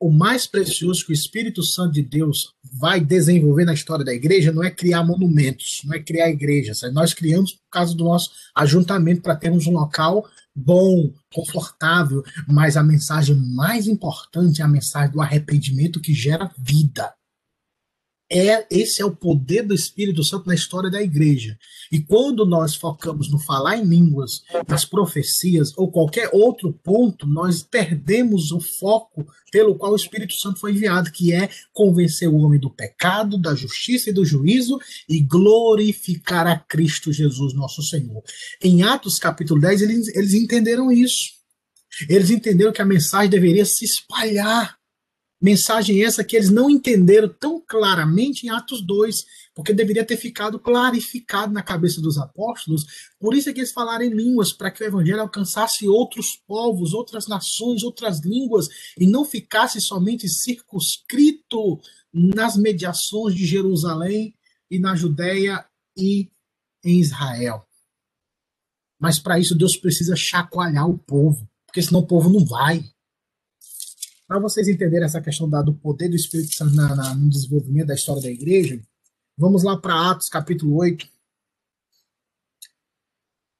[0.00, 4.50] O mais precioso que o Espírito Santo de Deus vai desenvolver na história da igreja
[4.50, 6.80] não é criar monumentos, não é criar igrejas.
[6.94, 12.82] Nós criamos por causa do nosso ajuntamento para termos um local bom, confortável, mas a
[12.82, 17.12] mensagem mais importante é a mensagem do arrependimento que gera vida
[18.30, 21.56] é esse é o poder do Espírito Santo na história da igreja.
[21.92, 27.62] E quando nós focamos no falar em línguas, nas profecias ou qualquer outro ponto, nós
[27.62, 32.58] perdemos o foco pelo qual o Espírito Santo foi enviado, que é convencer o homem
[32.58, 38.22] do pecado, da justiça e do juízo e glorificar a Cristo Jesus, nosso Senhor.
[38.62, 41.34] Em Atos capítulo 10, eles, eles entenderam isso.
[42.08, 44.76] Eles entenderam que a mensagem deveria se espalhar
[45.44, 50.58] Mensagem essa que eles não entenderam tão claramente em Atos 2, porque deveria ter ficado
[50.58, 52.86] clarificado na cabeça dos apóstolos.
[53.20, 56.94] Por isso é que eles falaram em línguas, para que o evangelho alcançasse outros povos,
[56.94, 61.78] outras nações, outras línguas, e não ficasse somente circunscrito
[62.10, 64.34] nas mediações de Jerusalém
[64.70, 65.62] e na Judéia
[65.94, 66.30] e
[66.82, 67.66] em Israel.
[68.98, 72.82] Mas para isso Deus precisa chacoalhar o povo, porque senão o povo não vai.
[74.26, 77.88] Para vocês entenderem essa questão da, do poder do Espírito Santo na, na, no desenvolvimento
[77.88, 78.80] da história da igreja,
[79.36, 81.06] vamos lá para Atos capítulo 8.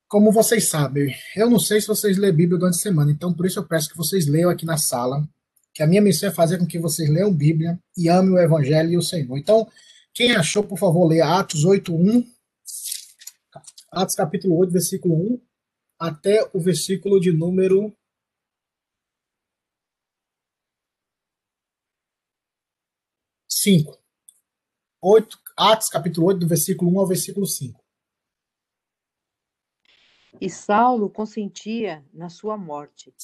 [0.09, 3.45] Como vocês sabem, eu não sei se vocês lêem Bíblia durante a semana, então por
[3.45, 5.29] isso eu peço que vocês leiam aqui na sala,
[5.75, 8.91] que a minha missão é fazer com que vocês leiam Bíblia e amem o Evangelho
[8.93, 9.37] e o Senhor.
[9.37, 9.69] Então,
[10.15, 12.27] quem achou, por favor, leia Atos 8, 1.
[13.93, 15.41] Atos capítulo 8, versículo 1,
[15.99, 17.95] até o versículo de número
[23.65, 23.99] 5.
[25.01, 27.83] 8, Atos capítulo 8, do versículo 1 ao versículo 5.
[30.39, 33.15] E Saulo consentia na sua morte.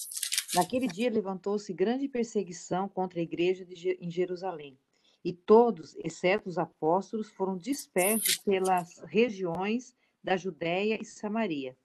[0.55, 4.79] Naquele dia levantou-se grande perseguição contra a igreja de, em Jerusalém.
[5.22, 11.76] E todos, exceto os apóstolos, foram dispersos pelas regiões da Judéia e Samaria.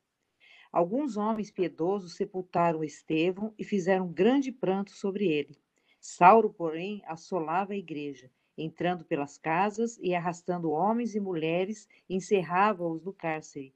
[0.71, 5.57] Alguns homens piedosos sepultaram Estevão e fizeram grande pranto sobre ele.
[5.99, 13.13] Saulo, porém, assolava a igreja entrando pelas casas e arrastando homens e mulheres, encerrava-os no
[13.13, 13.73] cárcere.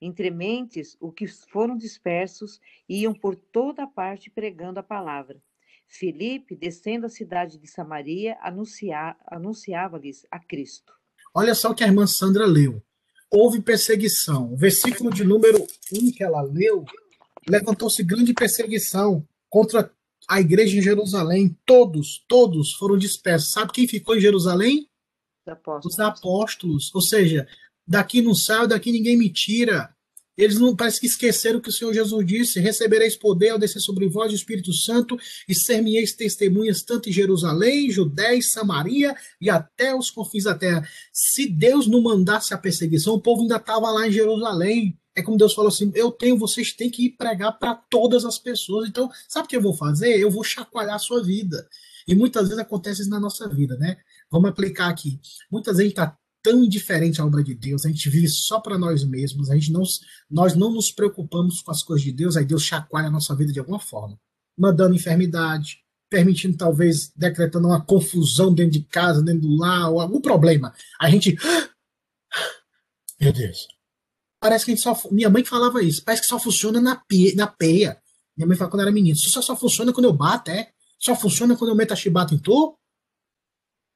[0.00, 5.42] Entre mentes, os que foram dispersos iam por toda parte pregando a palavra.
[5.88, 10.92] Filipe, descendo a cidade de Samaria, anuncia, anunciava-lhes a Cristo.
[11.34, 12.82] Olha só o que a irmã Sandra leu.
[13.30, 14.52] Houve perseguição.
[14.52, 16.84] O versículo de número 1 que ela leu,
[17.48, 19.90] levantou-se grande perseguição contra
[20.28, 23.50] a igreja em Jerusalém, todos, todos foram dispersos.
[23.50, 24.88] Sabe quem ficou em Jerusalém?
[25.46, 25.94] Os apóstolos.
[25.94, 26.94] Os apóstolos.
[26.94, 27.46] Ou seja,
[27.86, 29.94] daqui não sai, daqui ninguém me tira.
[30.38, 33.80] Eles não parece que esqueceram o que o Senhor Jesus disse: recebereis poder ao descer
[33.80, 39.92] sobre vós o Espírito Santo e ser-me-eis testemunhas tanto em Jerusalém, Judéia, Samaria e até
[39.92, 40.88] os confins da terra.
[41.12, 44.96] Se Deus não mandasse a perseguição, o povo ainda estava lá em Jerusalém.
[45.18, 48.38] É como Deus falou assim: eu tenho, vocês têm que ir pregar para todas as
[48.38, 48.88] pessoas.
[48.88, 50.16] Então, sabe o que eu vou fazer?
[50.16, 51.68] Eu vou chacoalhar a sua vida.
[52.06, 53.96] E muitas vezes acontece isso na nossa vida, né?
[54.30, 55.20] Vamos aplicar aqui.
[55.50, 58.60] Muitas vezes a gente está tão indiferente à obra de Deus, a gente vive só
[58.60, 59.82] para nós mesmos, a gente não,
[60.30, 63.52] nós não nos preocupamos com as coisas de Deus, aí Deus chacoalha a nossa vida
[63.52, 64.18] de alguma forma,
[64.56, 70.20] mandando enfermidade, permitindo talvez decretando uma confusão dentro de casa, dentro do lar, ou algum
[70.20, 70.72] problema.
[70.98, 71.36] A gente,
[73.20, 73.66] meu Deus,
[74.40, 75.00] parece que a gente só.
[75.10, 76.04] Minha mãe falava isso.
[76.04, 78.00] Parece que só funciona na, pia, na peia.
[78.36, 79.16] Minha mãe falava quando era menino.
[79.16, 80.70] Isso só, só funciona quando eu bato, é?
[80.98, 82.76] Só funciona quando eu meto a chibata em tu?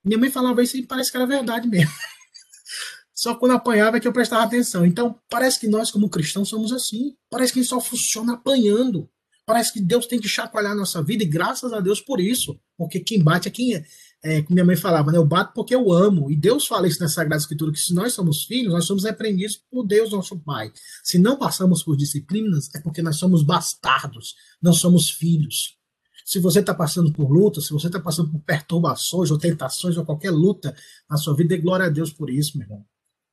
[0.04, 1.92] Minha mãe falava isso e parece que era verdade mesmo.
[3.14, 4.84] Só quando apanhava é que eu prestava atenção.
[4.84, 7.16] Então, parece que nós, como cristãos, somos assim.
[7.30, 9.08] Parece que só funciona apanhando.
[9.46, 12.58] Parece que Deus tem que chacoalhar a nossa vida, e graças a Deus por isso.
[12.76, 13.84] Porque quem bate é quem é.
[14.24, 15.18] É como minha mãe falava, né?
[15.18, 16.30] Eu bato porque eu amo.
[16.30, 19.56] E Deus fala isso na Sagrada Escritura, que se nós somos filhos, nós somos repreendidos
[19.68, 20.72] por Deus, nosso Pai.
[21.02, 25.76] Se não passamos por disciplinas, é porque nós somos bastardos, não somos filhos.
[26.24, 30.04] Se você está passando por luta, se você está passando por perturbações ou tentações ou
[30.04, 30.74] qualquer luta
[31.10, 32.86] na sua vida, dê glória a Deus por isso, meu irmão.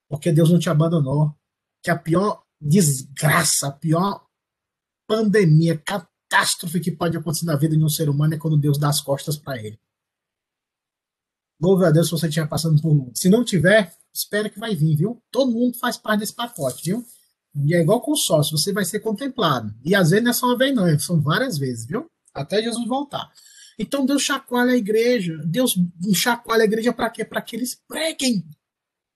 [0.10, 1.36] Porque Deus não te abandonou.
[1.84, 4.26] Que a pior desgraça, a pior
[5.08, 8.90] pandemia, catástrofe que pode acontecer na vida de um ser humano é quando Deus dá
[8.90, 9.80] as costas para ele.
[11.62, 13.12] Louve a Deus se você estiver passando por luta.
[13.16, 15.22] Se não tiver, espera que vai vir, viu?
[15.32, 17.06] Todo mundo faz parte desse pacote, viu?
[17.56, 19.74] E é igual com o sócio, você vai ser contemplado.
[19.84, 22.06] E às vezes não é só uma vez, não, são várias vezes, viu?
[22.34, 23.30] Até Jesus voltar.
[23.78, 25.38] Então Deus chacoalha a igreja.
[25.46, 25.76] Deus
[26.14, 27.26] chacoalha a igreja para quê?
[27.26, 28.46] Para que eles preguem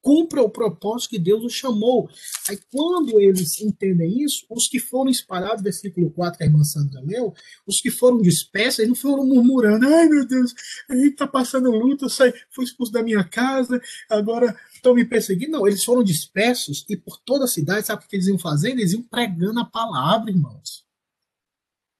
[0.03, 2.09] cumpra o propósito que Deus os chamou.
[2.49, 7.01] Aí, quando eles entendem isso, os que foram espalhados, versículo 4, que a irmã Sandra
[7.01, 7.33] leu,
[7.65, 10.53] os que foram dispersos, eles não foram murmurando, ai meu Deus,
[10.89, 15.53] a gente está passando luta, saí, fui expulso da minha casa, agora estão me perseguindo.
[15.53, 18.79] Não, eles foram dispersos e por toda a cidade, sabe o que eles iam fazendo?
[18.79, 20.82] Eles iam pregando a palavra, irmãos.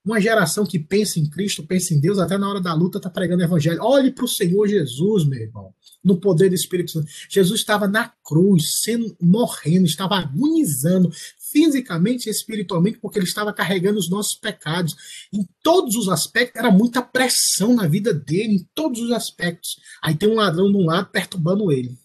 [0.06, 3.10] Uma geração que pensa em Cristo, pensa em Deus, até na hora da luta está
[3.10, 3.82] pregando o evangelho.
[3.82, 7.08] Olhe para o Senhor Jesus, meu irmão, no poder do Espírito Santo.
[7.30, 11.10] Jesus estava na cruz, sendo morrendo, estava agonizando
[11.54, 14.94] fisicamente e espiritualmente, porque ele estava carregando os nossos pecados.
[15.32, 19.78] Em todos os aspectos, era muita pressão na vida dele, em todos os aspectos.
[20.02, 21.98] Aí tem um ladrão de um lado perturbando ele.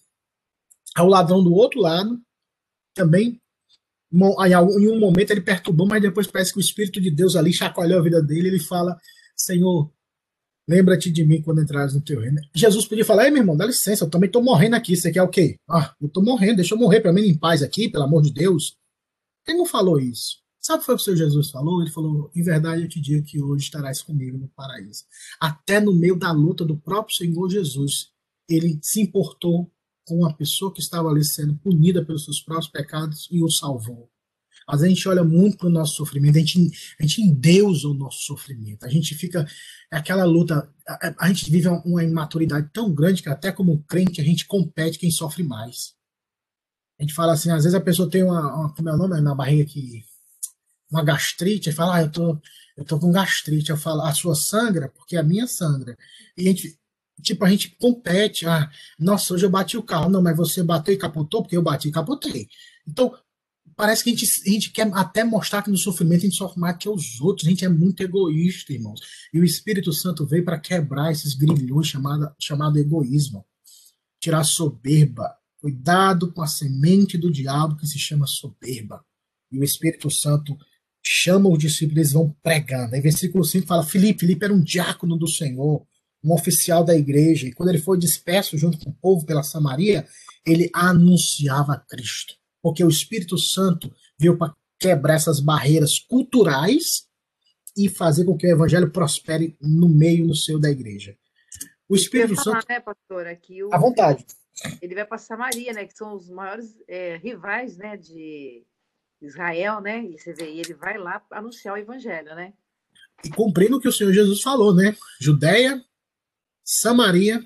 [0.97, 2.21] Aí o ladrão do outro lado
[2.95, 3.41] também
[4.13, 7.99] em um momento ele perturbou, mas depois parece que o Espírito de Deus ali chacoalhou
[7.99, 8.49] a vida dele.
[8.49, 8.99] Ele fala:
[9.37, 9.93] Senhor,
[10.69, 12.41] lembra-te de mim quando entrares no teu reino.
[12.55, 14.97] Jesus podia falar: Ei, meu irmão, dá licença, eu também estou morrendo aqui.
[14.97, 15.57] Você quer o quê?
[15.69, 18.33] Ah, eu estou morrendo, deixa eu morrer para mim em paz aqui, pelo amor de
[18.33, 18.77] Deus.
[19.47, 20.39] Ele não falou isso.
[20.61, 21.81] Sabe o que foi o que o Senhor Jesus falou?
[21.81, 25.05] Ele falou: Em verdade eu te digo que hoje estarás comigo no paraíso.
[25.41, 28.11] Até no meio da luta do próprio Senhor Jesus,
[28.49, 29.71] ele se importou
[30.09, 34.11] com uma pessoa que estava ali sendo punida pelos seus próprios pecados e o salvou.
[34.67, 37.95] Mas a gente olha muito para o nosso sofrimento, a gente, a gente endeusa o
[37.95, 39.47] nosso sofrimento, a gente fica.
[39.91, 43.83] É aquela luta, a, a gente vive uma, uma imaturidade tão grande que até como
[43.85, 45.95] crente a gente compete quem sofre mais.
[46.99, 49.21] A gente fala assim, às vezes a pessoa tem uma, uma como é o nome
[49.21, 50.05] na barriga que
[50.91, 52.39] uma gastrite, e fala, ah, eu tô,
[52.77, 53.71] eu tô com gastrite.
[53.71, 55.97] Eu falo, a sua sangra, porque a minha sangra.
[56.37, 56.78] E a gente,
[57.23, 58.47] Tipo, a gente compete.
[58.47, 60.11] Ah, nossa, hoje eu bati o carro.
[60.11, 62.49] Não, mas você bateu e capotou porque eu bati e capotei.
[62.87, 63.15] Então,
[63.77, 66.61] parece que a gente, a gente quer até mostrar que no sofrimento a gente sofre
[66.61, 67.47] mais que os outros.
[67.47, 69.01] A gente é muito egoísta, irmãos.
[69.33, 73.45] E o Espírito Santo veio para quebrar esses grilhões chamado, chamado egoísmo.
[74.21, 75.35] Tirar soberba.
[75.61, 79.05] Cuidado com a semente do diabo que se chama soberba.
[79.51, 80.57] E o Espírito Santo
[81.03, 82.95] chama os discípulos, eles vão pregando.
[82.95, 85.87] Aí, versículo 5 fala: Filipe, Filipe era um diácono do Senhor
[86.23, 90.07] um oficial da igreja, e quando ele foi disperso junto com o povo pela Samaria,
[90.45, 92.35] ele anunciava Cristo.
[92.63, 97.07] Porque o Espírito Santo veio para quebrar essas barreiras culturais
[97.77, 101.17] e fazer com que o evangelho prospere no meio, no seio da igreja.
[101.89, 102.69] O Espírito falar, Santo.
[102.69, 103.73] Né, pastor, aqui o...
[103.73, 104.27] À vontade.
[104.83, 105.87] Ele vai para Samaria, né?
[105.87, 107.97] Que são os maiores é, rivais, né?
[107.97, 108.65] De
[109.23, 110.05] Israel, né?
[110.05, 112.53] E você vê, ele vai lá anunciar o evangelho, né?
[113.25, 114.97] E cumprindo o que o Senhor Jesus falou, né?
[115.21, 115.83] Judéia,
[116.71, 117.43] Samaria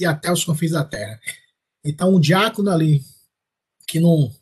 [0.00, 1.20] e até os confins da terra.
[1.84, 3.02] Então, um diácono ali
[3.86, 4.32] que não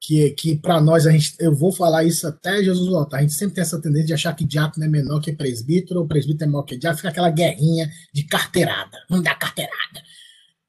[0.00, 3.18] que, que para nós a gente eu vou falar isso até Jesus voltar.
[3.18, 6.06] A gente sempre tem essa tendência de achar que diácono é menor que presbítero, ou
[6.06, 8.98] presbítero é menor que diácono, fica aquela guerrinha de carteirada.
[9.10, 10.00] Não dá carteirada.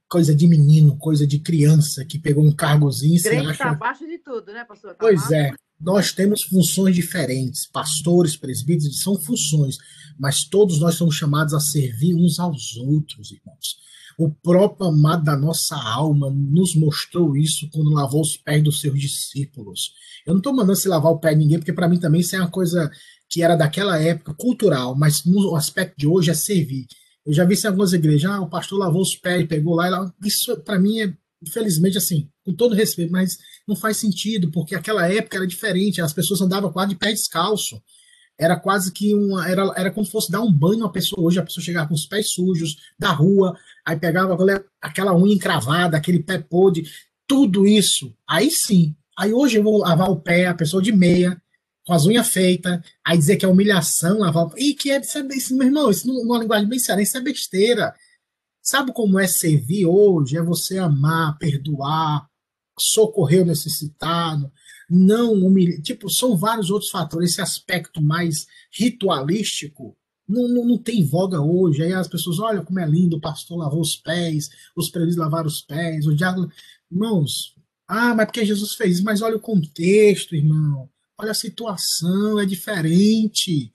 [0.10, 3.64] Coisa de menino, coisa de criança que pegou um cargozinho e se acha...
[3.64, 4.92] tá abaixo de tudo, né, pastor?
[4.92, 5.52] Tá pois é.
[5.80, 7.68] Nós temos funções diferentes.
[7.68, 9.78] Pastores, presbíteros, são funções
[10.18, 13.84] mas todos nós somos chamados a servir uns aos outros, irmãos.
[14.18, 18.98] O próprio amado da nossa alma nos mostrou isso quando lavou os pés dos seus
[18.98, 19.92] discípulos.
[20.26, 22.36] Eu não estou mandando se lavar o pé de ninguém, porque para mim também isso
[22.36, 22.90] é uma coisa
[23.30, 26.86] que era daquela época, cultural, mas no aspecto de hoje é servir.
[27.26, 29.88] Eu já vi isso em algumas igrejas, ah, o pastor lavou os pés, pegou lá,
[29.88, 30.14] e lá.
[30.24, 31.14] Isso para mim é,
[31.46, 36.14] infelizmente, assim, com todo respeito, mas não faz sentido, porque aquela época era diferente, as
[36.14, 37.82] pessoas andavam quase de pé descalço
[38.38, 39.48] era quase que uma.
[39.48, 41.94] Era, era como se fosse dar um banho a pessoa hoje, a pessoa chegava com
[41.94, 44.38] os pés sujos da rua, aí pegava
[44.82, 46.86] aquela unha encravada, aquele pé podre,
[47.28, 48.14] tudo isso.
[48.28, 48.96] Aí sim.
[49.18, 51.42] Aí hoje eu vou lavar o pé, a pessoa de meia,
[51.86, 54.62] com as unhas feitas, aí dizer que é humilhação, lavar o pé.
[54.62, 57.22] E que é, isso, é, isso, meu irmão, isso numa linguagem bem séria, isso é
[57.22, 57.96] besteira.
[58.62, 60.38] Sabe como é servir hoje?
[60.38, 62.28] É você amar, perdoar,
[62.80, 64.52] socorrer o necessitado,
[64.90, 65.82] não humilhar.
[65.82, 67.32] Tipo, são vários outros fatores.
[67.32, 69.96] Esse aspecto mais ritualístico
[70.28, 71.84] não, não, não, tem voga hoje.
[71.84, 75.48] Aí as pessoas, olha como é lindo, o pastor lavou os pés, os presbíteros lavaram
[75.48, 76.52] os pés, o diácono.
[76.92, 77.56] Irmãos,
[77.88, 79.04] ah, mas porque Jesus fez isso?
[79.04, 80.90] Mas olha o contexto, irmão.
[81.18, 83.72] Olha a situação, é diferente.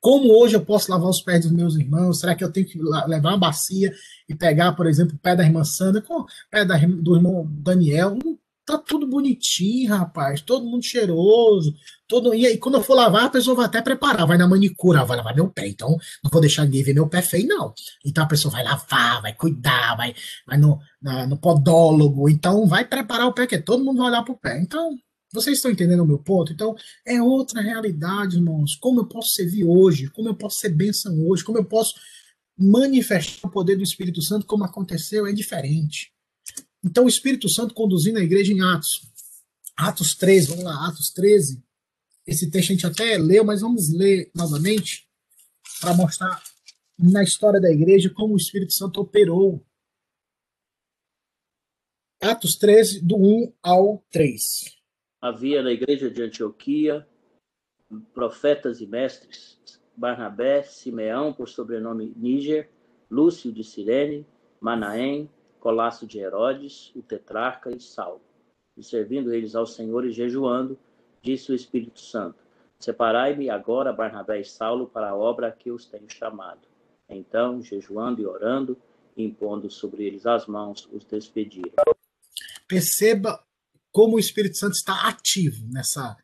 [0.00, 2.20] Como hoje eu posso lavar os pés dos meus irmãos?
[2.20, 3.92] Será que eu tenho que levar uma bacia
[4.28, 7.48] e pegar, por exemplo, o pé da irmã Sandra com o pé da, do irmão
[7.50, 8.16] Daniel?
[8.22, 8.33] Não
[8.66, 10.40] Tá tudo bonitinho, rapaz.
[10.40, 11.74] Todo mundo cheiroso.
[12.08, 12.34] Todo...
[12.34, 14.26] E aí, quando eu for lavar, a pessoa vai até preparar.
[14.26, 15.68] Vai na manicura, vai lavar meu pé.
[15.68, 15.90] Então,
[16.22, 17.74] não vou deixar ninguém ver meu pé feio, não.
[18.04, 20.14] Então, a pessoa vai lavar, vai cuidar, vai,
[20.46, 22.28] vai no, na, no podólogo.
[22.30, 24.58] Então, vai preparar o pé, que todo mundo vai olhar pro pé.
[24.58, 24.96] Então,
[25.30, 26.50] vocês estão entendendo o meu ponto?
[26.50, 26.74] Então,
[27.06, 28.76] é outra realidade, irmãos.
[28.76, 30.08] Como eu posso servir hoje?
[30.08, 31.44] Como eu posso ser bênção hoje?
[31.44, 31.92] Como eu posso
[32.56, 35.26] manifestar o poder do Espírito Santo como aconteceu?
[35.26, 36.13] É diferente.
[36.84, 39.02] Então, o Espírito Santo conduzindo a igreja em Atos.
[39.76, 41.62] Atos 13, vamos lá, Atos 13.
[42.26, 45.08] Esse texto a gente até leu, mas vamos ler novamente
[45.80, 46.42] para mostrar
[46.98, 49.64] na história da igreja como o Espírito Santo operou.
[52.20, 54.76] Atos 13, do 1 ao 3.
[55.20, 57.06] Havia na igreja de Antioquia
[58.12, 59.58] profetas e mestres,
[59.96, 62.70] Barnabé, Simeão, por sobrenome Níger,
[63.10, 64.26] Lúcio de Cirene,
[64.60, 65.30] Manaém,
[65.64, 68.20] Colasso de Herodes, o tetrarca e Saulo.
[68.76, 70.78] E servindo eles ao Senhor e jejuando,
[71.22, 72.36] disse o Espírito Santo:
[72.78, 76.68] Separai-me agora Barnabé e Saulo para a obra a que os tenho chamado.
[77.08, 78.76] Então, jejuando e orando,
[79.16, 81.72] impondo sobre eles as mãos, os despediram.
[82.68, 83.42] Perceba
[83.90, 86.14] como o Espírito Santo está ativo nessa,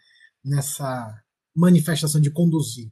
[0.44, 1.18] nessa
[1.56, 2.90] manifestação de conduzir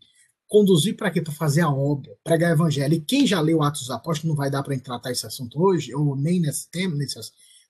[0.49, 1.21] conduzir para quê?
[1.21, 2.95] Para fazer a obra, pregar o evangelho.
[2.95, 5.95] E quem já leu Atos dos Apóstolos, não vai dar para tratar esse assunto hoje,
[5.95, 7.19] ou nem nesse tema, nesse,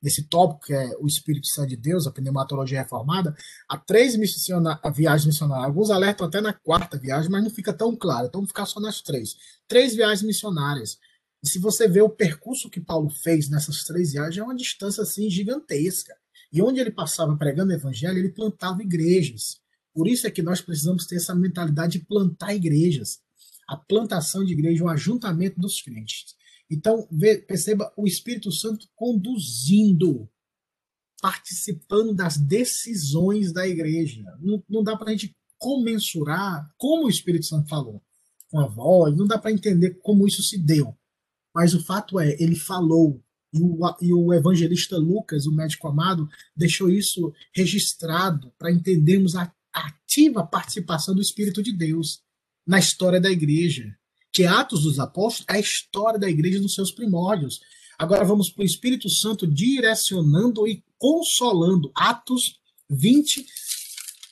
[0.00, 3.36] nesse tópico que é o Espírito Santo de Deus, a pneumatologia reformada,
[3.68, 5.66] há três missiona viagens missionárias.
[5.66, 8.28] Alguns alertam até na quarta viagem, mas não fica tão claro.
[8.28, 9.36] Então, vamos ficar só nas três.
[9.66, 10.98] Três viagens missionárias.
[11.42, 15.02] E se você vê o percurso que Paulo fez nessas três viagens, é uma distância
[15.02, 16.14] assim gigantesca.
[16.52, 19.60] E onde ele passava pregando o evangelho, ele plantava igrejas.
[19.98, 23.18] Por isso é que nós precisamos ter essa mentalidade de plantar igrejas.
[23.66, 26.36] A plantação de igreja, o ajuntamento dos crentes.
[26.70, 27.08] Então,
[27.48, 30.30] perceba o Espírito Santo conduzindo,
[31.20, 34.22] participando das decisões da igreja.
[34.40, 38.00] Não, não dá para a gente comensurar como o Espírito Santo falou,
[38.52, 40.96] com a voz, não dá para entender como isso se deu.
[41.52, 43.20] Mas o fato é, ele falou,
[43.52, 49.52] e o, e o, evangelista Lucas, o médico amado, deixou isso registrado para entendermos a
[50.08, 52.22] ativa participação do Espírito de Deus
[52.66, 53.94] na história da igreja.
[54.32, 57.60] Que Atos dos Apóstolos é a história da igreja nos seus primórdios.
[57.98, 61.92] Agora vamos para o Espírito Santo direcionando e consolando.
[61.94, 63.44] Atos 20,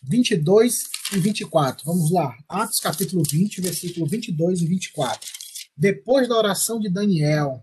[0.02, 1.84] 22 e 24.
[1.84, 2.34] Vamos lá.
[2.48, 5.30] Atos capítulo 20, versículo 22 e 24.
[5.76, 7.62] Depois da oração de Daniel,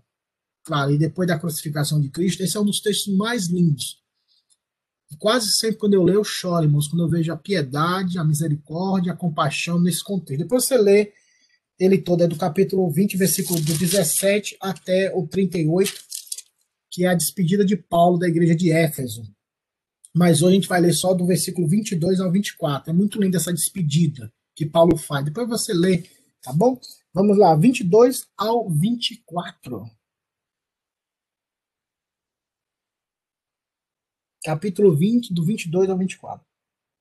[0.62, 4.03] claro, e depois da crucificação de Cristo, esse é um dos textos mais lindos
[5.18, 9.12] quase sempre quando eu leio, eu choro, irmãos, quando eu vejo a piedade, a misericórdia,
[9.12, 10.42] a compaixão nesse contexto.
[10.42, 11.12] Depois você lê
[11.78, 15.92] ele todo, é do capítulo 20, versículo do 17 até o 38,
[16.90, 19.22] que é a despedida de Paulo da igreja de Éfeso.
[20.14, 22.90] Mas hoje a gente vai ler só do versículo 22 ao 24.
[22.90, 25.24] É muito linda essa despedida que Paulo faz.
[25.24, 26.04] Depois você lê,
[26.40, 26.78] tá bom?
[27.12, 29.90] Vamos lá, 22 ao 24.
[34.44, 36.46] Capítulo 20, do 22 ao 24.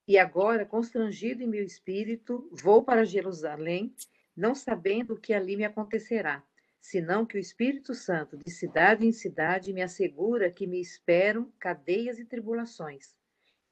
[0.08, 3.94] E agora, constrangido em meu espírito, vou para Jerusalém,
[4.34, 6.42] não sabendo o que ali me acontecerá,
[6.80, 12.18] senão que o Espírito Santo, de cidade em cidade, me assegura que me esperam cadeias
[12.18, 13.14] e tribulações.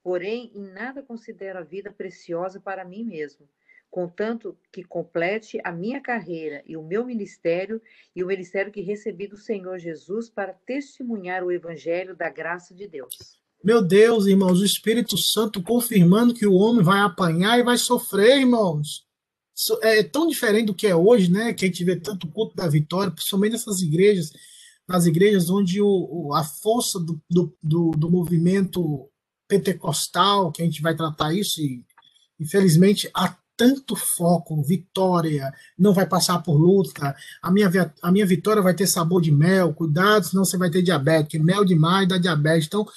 [0.04, 3.48] Porém, em nada considero a vida preciosa para mim mesmo,
[3.90, 7.82] contanto que complete a minha carreira e o meu ministério
[8.14, 12.86] e o ministério que recebi do Senhor Jesus para testemunhar o evangelho da graça de
[12.86, 13.41] Deus.
[13.64, 18.40] Meu Deus, irmãos, o Espírito Santo confirmando que o homem vai apanhar e vai sofrer,
[18.40, 19.06] irmãos.
[19.84, 21.54] É tão diferente do que é hoje, né?
[21.54, 24.32] Que a gente vê tanto culto da vitória, principalmente nessas igrejas,
[24.88, 29.08] nas igrejas onde o, a força do, do, do, do movimento
[29.48, 31.86] pentecostal, que a gente vai tratar isso, e
[32.40, 37.70] infelizmente há tanto foco, vitória, não vai passar por luta, a minha,
[38.02, 41.64] a minha vitória vai ter sabor de mel, cuidado, senão você vai ter diabetes, mel
[41.64, 42.66] demais dá diabetes.
[42.66, 42.88] Então,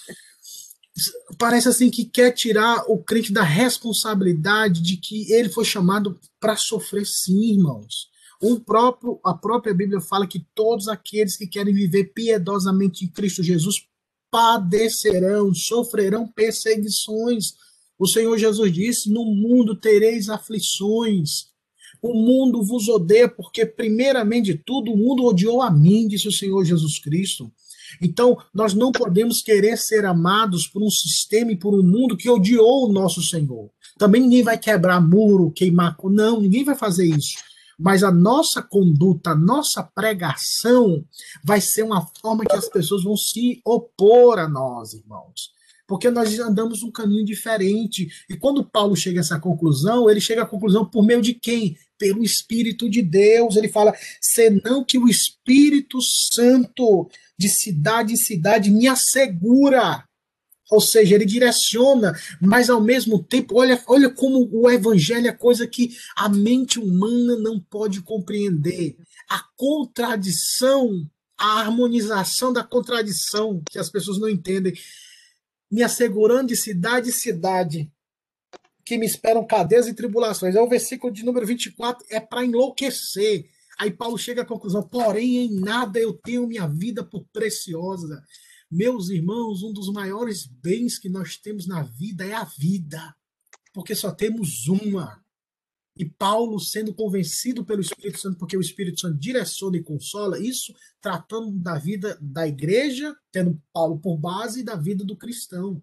[1.39, 6.57] parece assim que quer tirar o crente da responsabilidade de que ele foi chamado para
[6.57, 8.09] sofrer sim, irmãos.
[8.41, 13.43] O próprio, a própria Bíblia fala que todos aqueles que querem viver piedosamente em Cristo
[13.43, 13.87] Jesus
[14.31, 17.55] padecerão, sofrerão perseguições.
[17.99, 21.53] O Senhor Jesus disse: No mundo tereis aflições.
[22.03, 26.33] O mundo vos odeia, porque, primeiramente de tudo, o mundo odiou a mim, disse o
[26.33, 27.51] Senhor Jesus Cristo.
[28.01, 32.31] Então, nós não podemos querer ser amados por um sistema e por um mundo que
[32.31, 33.71] odiou o nosso Senhor.
[33.99, 35.97] Também ninguém vai quebrar muro, queimar.
[36.05, 37.37] Não, ninguém vai fazer isso.
[37.79, 41.05] Mas a nossa conduta, a nossa pregação
[41.43, 45.53] vai ser uma forma que as pessoas vão se opor a nós, irmãos.
[45.87, 48.09] Porque nós andamos um caminho diferente.
[48.29, 51.77] E quando Paulo chega a essa conclusão, ele chega à conclusão por meio de quem?
[52.05, 53.57] Pelo Espírito de Deus.
[53.57, 60.05] Ele fala: senão que o Espírito Santo de cidade em cidade me assegura.
[60.71, 65.67] Ou seja, ele direciona, mas ao mesmo tempo, olha, olha como o evangelho é coisa
[65.67, 68.97] que a mente humana não pode compreender.
[69.31, 74.75] A contradição, a harmonização da contradição, que as pessoas não entendem,
[75.71, 77.91] me assegurando de cidade em cidade,
[78.85, 80.55] que me esperam cadeias e tribulações.
[80.55, 83.49] É o versículo de número 24, é para enlouquecer.
[83.79, 88.23] Aí Paulo chega à conclusão: porém, em nada eu tenho minha vida por preciosa.
[88.71, 93.15] Meus irmãos, um dos maiores bens que nós temos na vida é a vida,
[93.73, 95.23] porque só temos uma.
[95.97, 100.75] E Paulo, sendo convencido pelo Espírito Santo, porque o Espírito Santo direciona e consola, isso
[101.01, 105.81] tratando da vida da igreja, tendo Paulo por base, e da vida do cristão.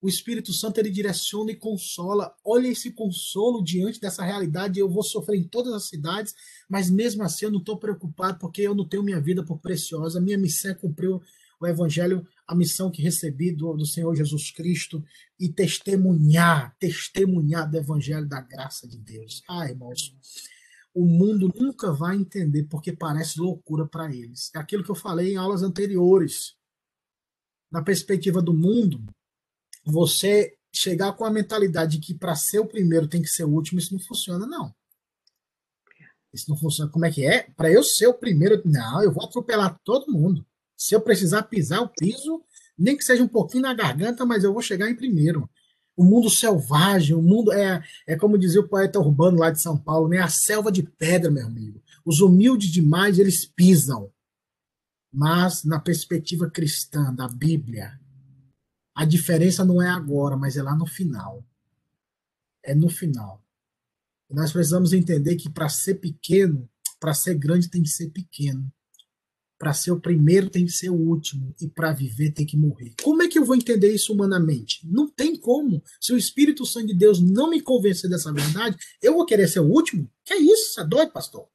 [0.00, 2.34] O Espírito Santo ele direciona e consola.
[2.44, 4.78] Olha esse consolo diante dessa realidade.
[4.78, 6.34] Eu vou sofrer em todas as cidades,
[6.68, 10.20] mas mesmo assim eu não estou preocupado porque eu não tenho minha vida por preciosa.
[10.20, 11.10] Minha missão é cumprir
[11.60, 15.04] o Evangelho, a missão que recebi do, do Senhor Jesus Cristo
[15.38, 19.42] e testemunhar, testemunhar do Evangelho da graça de Deus.
[19.48, 20.14] Ah, irmãos,
[20.94, 24.50] o mundo nunca vai entender porque parece loucura para eles.
[24.54, 26.56] É aquilo que eu falei em aulas anteriores.
[27.70, 29.04] Na perspectiva do mundo,
[29.90, 33.50] você chegar com a mentalidade de que para ser o primeiro tem que ser o
[33.50, 34.74] último, isso não funciona, não.
[36.32, 36.90] Isso não funciona.
[36.90, 37.48] Como é que é?
[37.56, 40.46] Para eu ser o primeiro, não, eu vou atropelar todo mundo.
[40.76, 42.42] Se eu precisar pisar o piso,
[42.78, 45.48] nem que seja um pouquinho na garganta, mas eu vou chegar em primeiro.
[45.96, 49.76] O mundo selvagem, o mundo é, é como dizia o poeta urbano lá de São
[49.76, 50.18] Paulo, né?
[50.18, 51.82] A selva de pedra, meu amigo.
[52.04, 54.12] Os humildes demais, eles pisam.
[55.12, 57.97] Mas na perspectiva cristã da Bíblia,
[58.98, 61.46] a diferença não é agora, mas é lá no final.
[62.64, 63.40] É no final.
[64.28, 66.68] nós precisamos entender que para ser pequeno,
[66.98, 68.68] para ser grande tem que ser pequeno.
[69.56, 71.54] Para ser o primeiro tem que ser o último.
[71.60, 72.92] E para viver tem que morrer.
[73.00, 74.84] Como é que eu vou entender isso humanamente?
[74.84, 75.80] Não tem como.
[76.00, 79.60] Se o Espírito Santo de Deus não me convencer dessa verdade, eu vou querer ser
[79.60, 80.10] o último?
[80.24, 80.74] Que é isso?
[80.74, 81.46] Você é doido, pastor?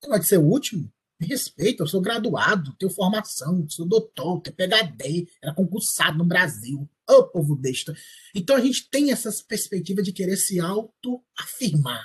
[0.00, 0.92] Você vai ser o último?
[1.20, 6.88] Me respeita, eu sou graduado, tenho formação, sou doutor, tenho PhD, era concursado no Brasil.
[7.08, 7.94] Ô, oh, povo besta.
[8.34, 12.04] Então a gente tem essa perspectiva de querer se auto-afirmar.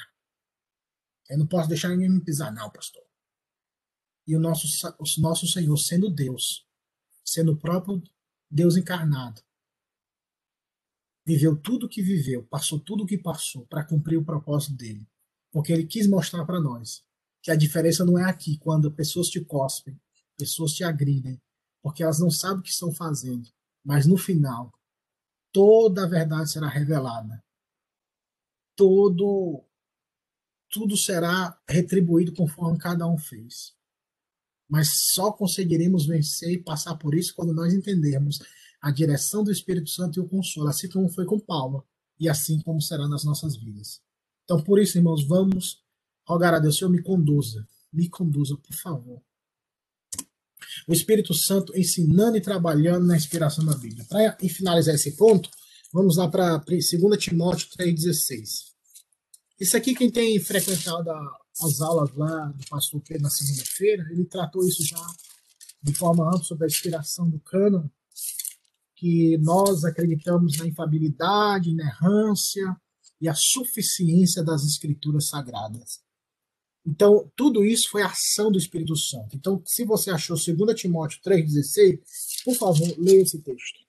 [1.30, 3.06] Eu não posso deixar ninguém me pisar, não, pastor
[4.28, 4.68] e o nosso,
[5.00, 6.68] o nosso Senhor sendo Deus,
[7.24, 8.02] sendo o próprio
[8.50, 9.42] Deus encarnado,
[11.26, 15.08] viveu tudo o que viveu, passou tudo o que passou para cumprir o propósito dele.
[15.52, 17.04] Porque ele quis mostrar para nós
[17.46, 19.96] que a diferença não é aqui, quando pessoas te cospem,
[20.36, 21.40] pessoas te agridem,
[21.80, 23.48] porque elas não sabem o que estão fazendo.
[23.84, 24.74] Mas no final,
[25.54, 27.40] toda a verdade será revelada.
[28.76, 29.64] Todo
[30.72, 33.76] tudo será retribuído conforme cada um fez.
[34.68, 38.40] Mas só conseguiremos vencer e passar por isso quando nós entendermos
[38.82, 41.86] a direção do Espírito Santo e o consolo, assim como foi com Paulo,
[42.20, 44.02] e assim como será nas nossas vidas.
[44.46, 45.85] Então, por isso, irmãos, vamos
[46.26, 49.22] rogar a Deus, Senhor, me conduza, me conduza, por favor.
[50.88, 54.06] O Espírito Santo ensinando e trabalhando na inspiração da Bíblia.
[54.10, 55.50] Para finalizar esse ponto,
[55.94, 56.86] vamos lá para 2
[57.18, 58.76] Timóteo 3,16.
[59.60, 61.10] Isso aqui, quem tem frequentado
[61.62, 65.02] as aulas lá do pastor Pedro na segunda-feira, ele tratou isso já
[65.82, 67.90] de forma ampla sobre a inspiração do cano,
[68.96, 72.76] que nós acreditamos na infabilidade, inerrância
[73.22, 76.05] e a suficiência das escrituras sagradas.
[76.86, 79.36] Então, tudo isso foi ação do Espírito Santo.
[79.36, 83.84] Então, se você achou 2 Timóteo 3,16, por favor, leia esse texto.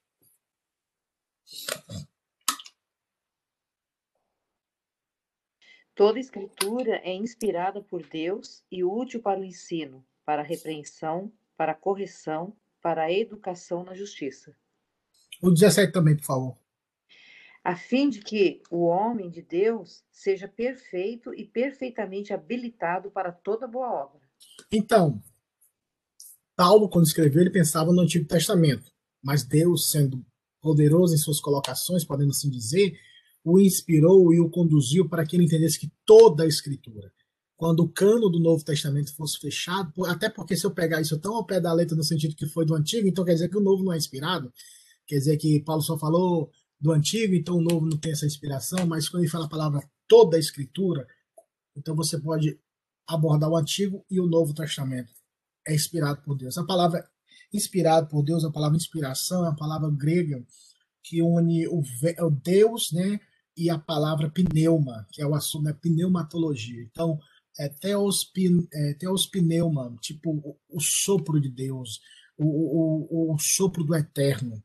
[5.95, 11.73] Toda escritura é inspirada por Deus e útil para o ensino, para a repreensão, para
[11.73, 14.55] a correção, para a educação na justiça.
[15.43, 16.66] O 17 também, por favor.
[17.67, 23.67] A fim de que o homem de Deus seja perfeito e perfeitamente habilitado para toda
[23.67, 24.21] boa obra.
[24.71, 25.21] Então,
[26.55, 28.93] Paulo, quando escreveu, ele pensava no Antigo Testamento.
[29.21, 30.25] mas Deus, sendo
[30.63, 32.97] poderoso em suas colocações, podemos assim dizer,
[33.43, 37.13] o inspirou e o conduziu para que ele entendesse que toda a Escritura,
[37.57, 41.35] quando o cano do Novo Testamento fosse fechado, até porque se eu pegar isso tão
[41.35, 43.61] ao pé da letra no sentido que foi do Antigo, então quer dizer que o
[43.61, 44.53] Novo não é inspirado,
[45.05, 46.49] quer dizer que Paulo só falou
[46.81, 49.83] do Antigo, então o Novo não tem essa inspiração, mas quando ele fala a palavra
[50.07, 51.07] toda a Escritura,
[51.75, 52.59] então você pode
[53.07, 55.13] abordar o Antigo e o Novo Testamento.
[55.67, 56.57] É inspirado por Deus.
[56.59, 57.09] A palavra
[57.53, 60.45] inspirado por Deus, a palavra inspiração é a palavra grega
[61.03, 63.21] que une o, o Deus, né,
[63.57, 66.83] e a palavra pneuma, que é o assunto da né, pneumatologia.
[66.83, 67.19] Então,
[67.59, 68.31] é teos,
[68.73, 72.01] é, teos pneuma, tipo o, o, sopro de Deus,
[72.37, 74.63] o, o, o sopro do eterno.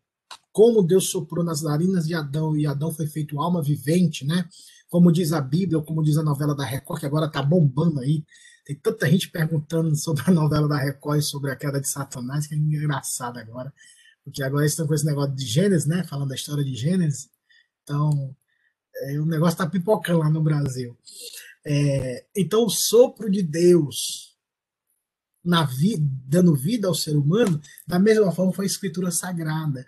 [0.51, 4.47] Como Deus soprou nas narinas de Adão e Adão foi feito alma vivente, né?
[4.89, 7.99] Como diz a Bíblia, ou como diz a novela da Record, que agora tá bombando
[7.99, 8.23] aí.
[8.65, 12.47] Tem tanta gente perguntando sobre a novela da Record e sobre a queda de Satanás,
[12.47, 13.73] que é engraçado agora.
[14.23, 16.03] Porque agora eles estão com esse negócio de Gênesis, né?
[16.03, 17.29] Falando da história de Gênesis.
[17.83, 18.35] Então,
[18.95, 20.97] é, o negócio está pipocando lá no Brasil.
[21.65, 24.31] É, então, o sopro de Deus
[25.43, 29.85] na vida, dando vida ao ser humano, da mesma forma foi a escritura sagrada.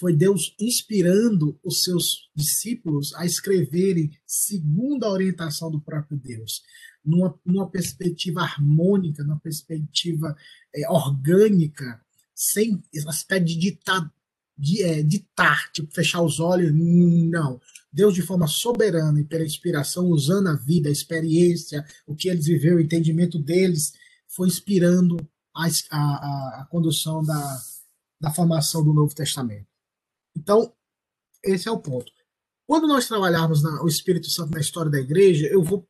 [0.00, 6.62] Foi Deus inspirando os seus discípulos a escreverem segundo a orientação do próprio Deus,
[7.04, 10.34] numa, numa perspectiva harmônica, numa perspectiva
[10.74, 12.00] é, orgânica,
[12.34, 14.10] sem aspecto de ditar,
[14.56, 17.60] de, é, ditar, tipo fechar os olhos, não.
[17.92, 22.46] Deus, de forma soberana e pela inspiração, usando a vida, a experiência, o que eles
[22.46, 23.92] viveram, o entendimento deles,
[24.26, 25.18] foi inspirando
[25.54, 27.62] a, a, a condução da,
[28.18, 29.69] da formação do Novo Testamento.
[30.36, 30.72] Então,
[31.42, 32.12] esse é o ponto.
[32.66, 35.88] Quando nós trabalharmos na, o Espírito Santo na história da igreja, eu vou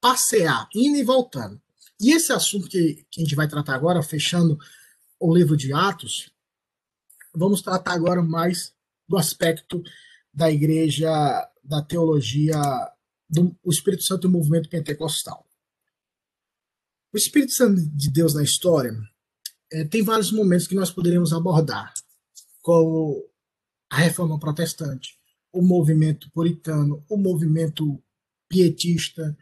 [0.00, 1.60] passear, indo e voltando.
[2.00, 4.58] E esse assunto que, que a gente vai tratar agora, fechando
[5.20, 6.32] o livro de Atos,
[7.34, 8.74] vamos tratar agora mais
[9.08, 9.82] do aspecto
[10.32, 11.10] da igreja,
[11.62, 12.60] da teologia,
[13.28, 15.46] do Espírito Santo e o movimento pentecostal.
[17.12, 18.92] O Espírito Santo de Deus na história
[19.70, 21.92] é, tem vários momentos que nós poderíamos abordar,
[22.62, 23.22] como
[23.92, 25.18] a reforma protestante,
[25.52, 28.02] o movimento puritano, o movimento
[28.48, 29.36] pietista,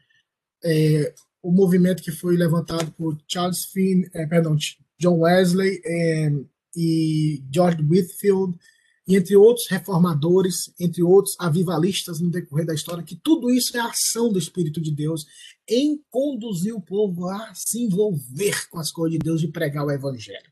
[0.65, 4.57] é, o movimento que foi levantado por Charles Finn, é, perdão,
[4.99, 6.33] John Wesley é,
[6.75, 8.59] e George Whitfield,
[9.07, 13.87] entre outros reformadores, entre outros avivalistas no decorrer da história, que tudo isso é a
[13.87, 15.27] ação do Espírito de Deus
[15.69, 19.93] em conduzir o povo a se envolver com as coisas de Deus e pregar o
[19.93, 20.51] Evangelho.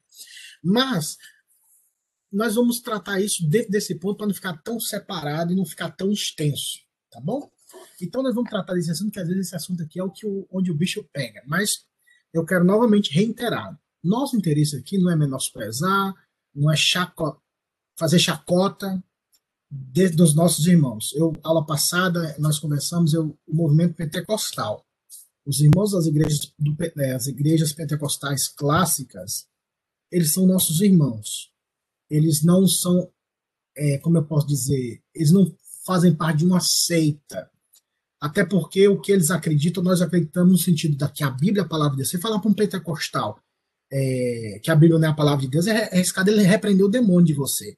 [0.63, 1.17] Mas
[2.33, 5.91] nós vamos tratar isso dentro desse ponto para não ficar tão separado e não ficar
[5.91, 7.51] tão extenso, tá bom?
[8.01, 10.27] Então nós vamos tratar desse assunto, que às vezes esse assunto aqui é o que
[10.27, 11.43] o, onde o bicho pega.
[11.47, 11.85] Mas
[12.33, 16.15] eu quero novamente reiterar: nosso interesse aqui não é menosprezar,
[16.55, 17.41] não é chaco,
[17.97, 19.03] fazer chacota
[19.71, 21.13] dentro dos nossos irmãos.
[21.15, 24.85] Eu, aula passada, nós conversamos eu, o movimento pentecostal.
[25.45, 29.47] Os irmãos das igrejas, do, é, as igrejas pentecostais clássicas,
[30.11, 31.51] eles são nossos irmãos.
[32.11, 33.11] Eles não são,
[33.77, 35.55] é, como eu posso dizer, eles não
[35.85, 37.51] fazem parte de uma seita.
[38.21, 41.65] Até porque o que eles acreditam, nós acreditamos no sentido da que a Bíblia é
[41.65, 42.11] a palavra de Deus.
[42.11, 43.41] Você falar para um pentecostal
[43.91, 46.85] é, que a Bíblia não é a palavra de Deus, é, é arriscado ele repreender
[46.85, 47.77] o demônio de você.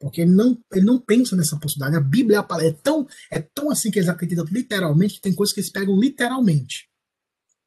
[0.00, 1.96] Porque ele não, ele não pensa nessa possibilidade.
[1.96, 5.20] A Bíblia é, a palavra, é, tão, é tão assim que eles acreditam literalmente que
[5.20, 6.88] tem coisas que eles pegam literalmente.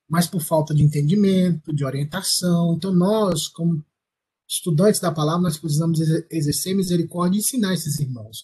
[0.09, 2.75] Mas por falta de entendimento, de orientação.
[2.75, 3.83] Então nós, como
[4.47, 5.99] estudantes da palavra, nós precisamos
[6.31, 8.43] exercer misericórdia e ensinar esses irmãos.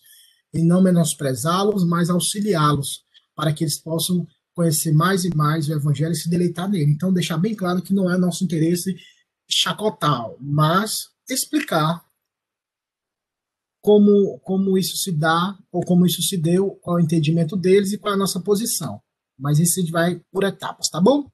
[0.54, 3.04] E não menosprezá-los, mas auxiliá-los,
[3.36, 6.92] para que eles possam conhecer mais e mais o Evangelho e se deleitar nele.
[6.92, 8.96] Então, deixar bem claro que não é nosso interesse
[9.50, 12.04] chacotar, mas explicar
[13.82, 17.92] como, como isso se dá, ou como isso se deu, qual é o entendimento deles
[17.92, 19.02] e qual é a nossa posição.
[19.38, 21.28] Mas isso a gente vai por etapas, tá bom?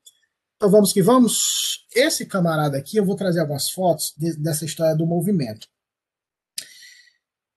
[0.59, 1.87] Então vamos que vamos.
[1.95, 5.69] Esse camarada aqui, eu vou trazer algumas fotos de, dessa história do movimento.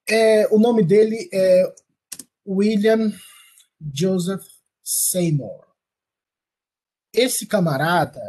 [0.09, 1.65] É, o nome dele é
[2.47, 3.13] William
[3.93, 4.47] Joseph
[4.85, 5.67] Seymour.
[7.13, 8.21] Esse camarada,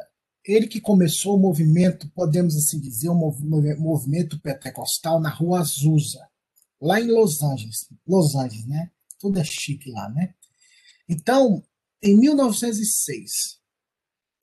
[0.44, 6.28] ele que começou o movimento, podemos assim dizer, o movimento pentecostal na Rua Azusa,
[6.82, 7.88] lá em Los Angeles.
[8.08, 8.90] Los Angeles, né?
[9.20, 10.34] Tudo é chique lá, né?
[11.08, 11.64] Então,
[12.02, 13.62] em 1906,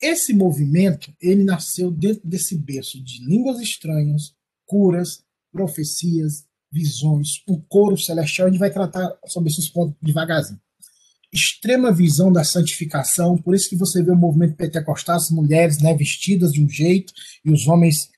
[0.01, 4.33] esse movimento, ele nasceu dentro desse berço de línguas estranhas,
[4.65, 8.47] curas, profecias, visões, o coro celestial.
[8.47, 10.59] A gente vai tratar sobre esses pontos devagarzinho.
[11.31, 15.93] Extrema visão da santificação, por isso que você vê o movimento pentecostal, as mulheres né,
[15.93, 17.13] vestidas de um jeito
[17.45, 18.09] e os homens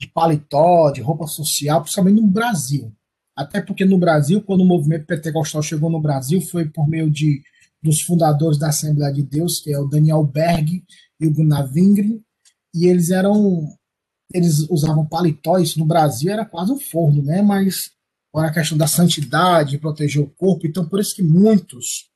[0.00, 2.92] de paletó, de roupa social, principalmente no Brasil.
[3.36, 7.42] Até porque no Brasil, quando o movimento pentecostal chegou no Brasil, foi por meio de
[7.82, 10.84] dos fundadores da Assembleia de Deus, que é o Daniel Berg
[11.20, 12.22] e o Gunnar Wingren,
[12.74, 13.66] e eles eram
[14.32, 17.40] eles usavam paletó, isso no Brasil era quase um forno, né?
[17.40, 17.90] Mas
[18.36, 22.08] era a questão da santidade, proteger o corpo, então por isso que muitos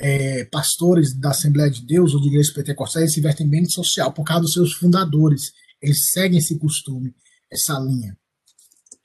[0.00, 4.24] é, pastores da Assembleia de Deus ou de igrejas pentecostais se vestem bem social, por
[4.24, 5.52] causa dos seus fundadores.
[5.80, 7.14] Eles seguem esse costume,
[7.50, 8.16] essa linha.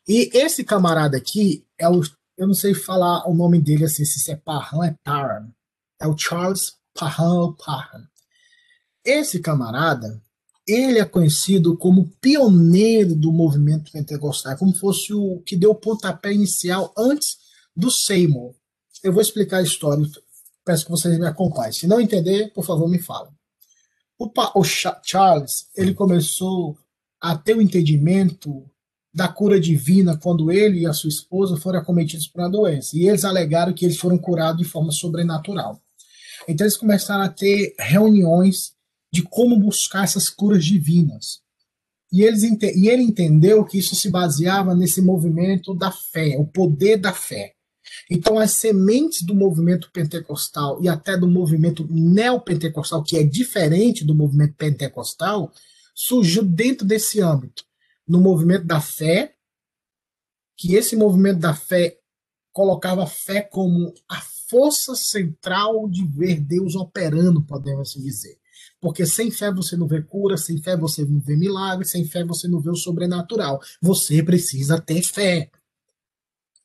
[0.07, 2.01] E esse camarada aqui é o.
[2.39, 5.53] Eu não sei falar o nome dele assim, se é Parham, é Parham.
[6.01, 8.07] É o Charles Parham Parham.
[9.03, 10.21] Esse camarada,
[10.65, 16.31] ele é conhecido como pioneiro do movimento pentecostal, como fosse o que deu o pontapé
[16.31, 17.39] inicial antes
[17.75, 18.55] do Seymour.
[19.03, 20.07] Eu vou explicar a história,
[20.63, 21.73] peço que vocês me acompanhem.
[21.73, 23.33] Se não entender, por favor, me falem.
[24.17, 26.77] O, o Charles, ele começou
[27.19, 28.65] a ter o entendimento
[29.19, 32.97] da cura divina quando ele e a sua esposa foram acometidos por uma doença.
[32.97, 35.81] E eles alegaram que eles foram curados de forma sobrenatural.
[36.47, 38.71] Então eles começaram a ter reuniões
[39.11, 41.41] de como buscar essas curas divinas.
[42.13, 46.95] E, eles, e ele entendeu que isso se baseava nesse movimento da fé, o poder
[46.95, 47.51] da fé.
[48.09, 54.15] Então, as sementes do movimento pentecostal e até do movimento neopentecostal, que é diferente do
[54.15, 55.51] movimento pentecostal,
[55.93, 57.63] surgiu dentro desse âmbito,
[58.09, 59.35] no movimento da fé,
[60.57, 61.99] que esse movimento da fé
[62.51, 68.39] colocava a fé como a força central de ver Deus operando, podemos dizer.
[68.81, 72.25] Porque sem fé você não vê cura, sem fé você não vê milagre, sem fé
[72.25, 73.61] você não vê o sobrenatural.
[73.79, 75.51] Você precisa ter fé.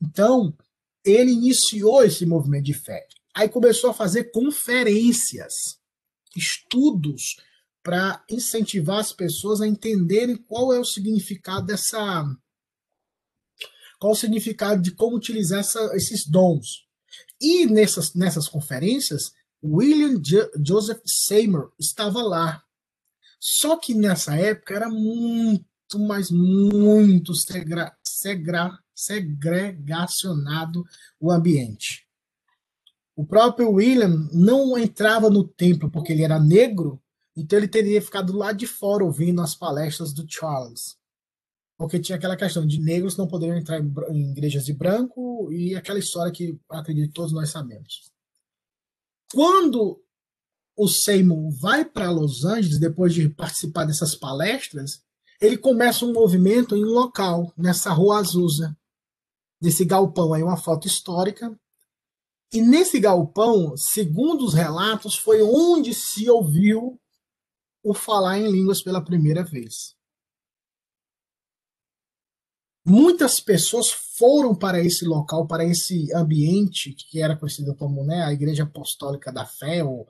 [0.00, 0.56] Então,
[1.04, 3.06] ele iniciou esse movimento de fé.
[3.34, 5.78] Aí começou a fazer conferências,
[6.34, 7.36] estudos
[7.84, 12.24] para incentivar as pessoas a entenderem qual é o significado dessa
[13.98, 16.86] qual o significado de como utilizar essa, esses dons.
[17.40, 19.32] E nessas, nessas conferências,
[19.62, 22.62] William jo Joseph Seymour estava lá.
[23.38, 25.64] Só que nessa época era muito,
[25.98, 30.84] mas muito segra, segra, segregacionado
[31.20, 32.06] o ambiente.
[33.14, 37.03] O próprio William não entrava no templo porque ele era negro,
[37.36, 40.96] então ele teria ficado lá de fora ouvindo as palestras do Charles.
[41.76, 45.98] Porque tinha aquela questão de negros não poderiam entrar em igrejas de branco e aquela
[45.98, 48.12] história que acredito todos nós sabemos.
[49.32, 50.00] Quando
[50.76, 55.02] o Seymour vai para Los Angeles, depois de participar dessas palestras,
[55.40, 58.76] ele começa um movimento em um local, nessa rua Azusa,
[59.60, 61.58] nesse galpão aí, uma foto histórica.
[62.52, 67.00] E nesse galpão, segundo os relatos, foi onde se ouviu
[67.84, 69.94] o falar em línguas pela primeira vez.
[72.86, 78.32] Muitas pessoas foram para esse local, para esse ambiente que era conhecido como né, a
[78.32, 80.08] Igreja Apostólica da Fé, ou,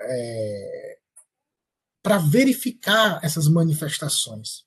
[0.00, 0.98] é,
[2.02, 4.64] para verificar essas manifestações.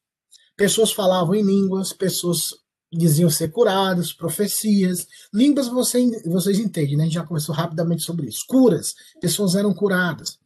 [0.55, 2.53] Pessoas falavam em línguas, pessoas
[2.91, 5.07] diziam ser curadas, profecias.
[5.34, 7.03] Línguas você, vocês entendem, né?
[7.03, 8.45] A gente já conversou rapidamente sobre isso.
[8.47, 10.39] Curas, pessoas eram curadas.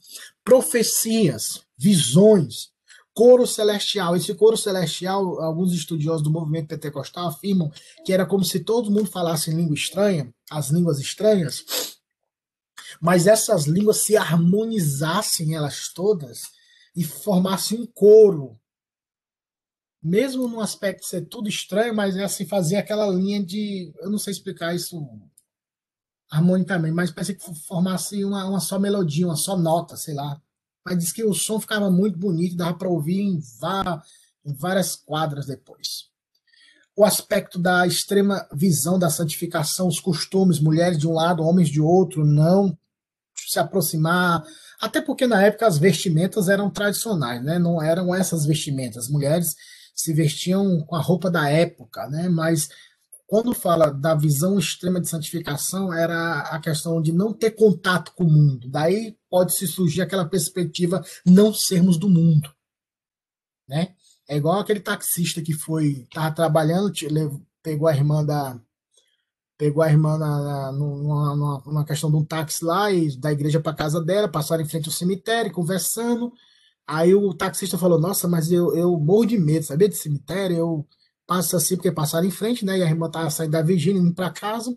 [0.49, 2.71] Profecias, visões,
[3.13, 4.15] coro celestial.
[4.15, 7.71] Esse coro celestial, alguns estudiosos do movimento pentecostal afirmam
[8.03, 11.99] que era como se todo mundo falasse em língua estranha, as línguas estranhas,
[12.99, 16.41] mas essas línguas se harmonizassem elas todas
[16.95, 18.59] e formassem um coro.
[20.01, 23.93] Mesmo no aspecto de ser tudo estranho, mas é assim, fazer aquela linha de.
[23.99, 24.99] Eu não sei explicar isso
[26.31, 30.39] harmonicamente, mas parece que formasse uma, uma só melodia, uma só nota, sei lá
[30.85, 33.39] mas diz que o som ficava muito bonito, dava para ouvir em,
[34.45, 36.09] em várias quadras depois.
[36.95, 41.79] O aspecto da extrema visão da santificação, os costumes, mulheres de um lado, homens de
[41.79, 42.77] outro, não
[43.37, 44.43] se aproximar,
[44.81, 47.57] até porque na época as vestimentas eram tradicionais, né?
[47.57, 49.05] Não eram essas vestimentas.
[49.05, 49.55] As mulheres
[49.95, 52.27] se vestiam com a roupa da época, né?
[52.29, 52.69] Mas
[53.29, 58.23] quando fala da visão extrema de santificação, era a questão de não ter contato com
[58.23, 58.67] o mundo.
[58.67, 62.51] Daí pode se surgir aquela perspectiva não sermos do mundo,
[63.67, 63.93] né?
[64.27, 66.91] É igual aquele taxista que foi tava trabalhando,
[67.61, 68.59] pegou a irmã da
[69.55, 73.31] pegou a irmã na, na, numa, numa, numa, questão de um táxi lá e da
[73.31, 76.33] igreja para casa dela, passaram em frente ao cemitério conversando.
[76.87, 80.57] Aí o taxista falou: Nossa, mas eu, eu morro de medo, sabia de cemitério?
[80.57, 80.87] Eu
[81.29, 82.79] passa assim, porque passaram em frente, né?
[82.79, 84.75] E a irmã estava saindo da Virgínia, indo para casa.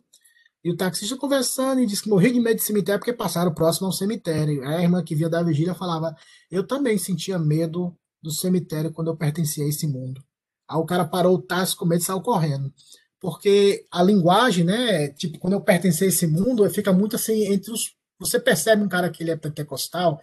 [0.63, 3.87] E o taxista conversando e disse que morria de medo de cemitério porque passaram próximo
[3.87, 4.63] ao cemitério.
[4.69, 6.15] A irmã que via da Virgínia falava:
[6.51, 10.23] Eu também sentia medo do cemitério quando eu pertencia a esse mundo.
[10.69, 12.73] Aí o cara parou o táxi com medo e saiu correndo.
[13.21, 17.73] porque a linguagem, né, tipo, quando eu pertencer a esse mundo, fica muito assim entre
[17.73, 20.21] os você percebe um cara que ele é pentecostal,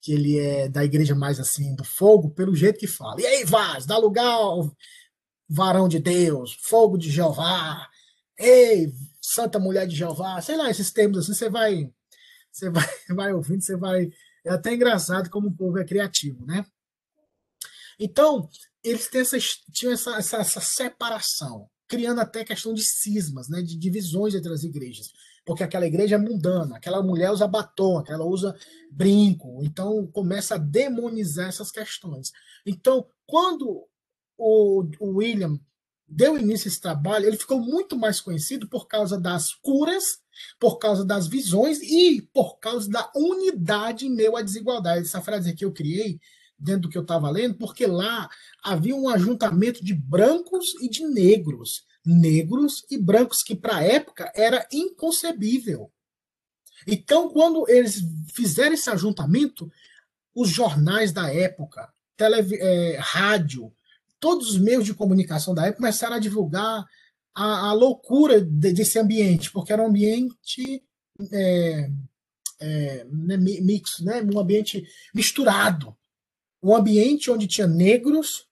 [0.00, 3.20] que ele é da igreja mais assim do fogo, pelo jeito que fala.
[3.20, 4.70] E aí, Vaz, dá lugar ao
[5.50, 7.88] varão de Deus, fogo de Jeová.
[8.38, 11.92] Ei, santa mulher de Jeová, sei lá, esses termos assim, você vai
[12.52, 14.10] você vai, vai ouvindo, você vai
[14.44, 16.64] é até engraçado como o povo é criativo, né?
[17.98, 18.48] Então,
[18.82, 19.36] eles têm essa,
[19.70, 24.64] tinham essa, essa, essa separação, criando até questão de cismas, né, de divisões entre as
[24.64, 25.12] igrejas
[25.44, 28.56] porque aquela igreja é mundana, aquela mulher usa batom, aquela usa
[28.90, 32.30] brinco, então começa a demonizar essas questões.
[32.64, 33.88] Então, quando
[34.40, 35.58] o, o William
[36.08, 40.04] deu início a esse trabalho, ele ficou muito mais conhecido por causa das curas,
[40.58, 45.06] por causa das visões e por causa da unidade em meio à desigualdade.
[45.06, 46.18] Essa frase aqui eu criei
[46.58, 48.28] dentro do que eu estava lendo, porque lá
[48.62, 54.32] havia um ajuntamento de brancos e de negros negros e brancos, que para a época
[54.34, 55.90] era inconcebível.
[56.86, 58.02] Então, quando eles
[58.34, 59.70] fizeram esse ajuntamento,
[60.34, 63.72] os jornais da época, tele, é, rádio,
[64.20, 66.84] todos os meios de comunicação da época começaram a divulgar
[67.34, 70.84] a, a loucura de, desse ambiente, porque era um ambiente
[71.32, 71.90] é,
[72.60, 75.96] é, né, mixo, né, um ambiente misturado.
[76.62, 78.46] Um ambiente onde tinha negros,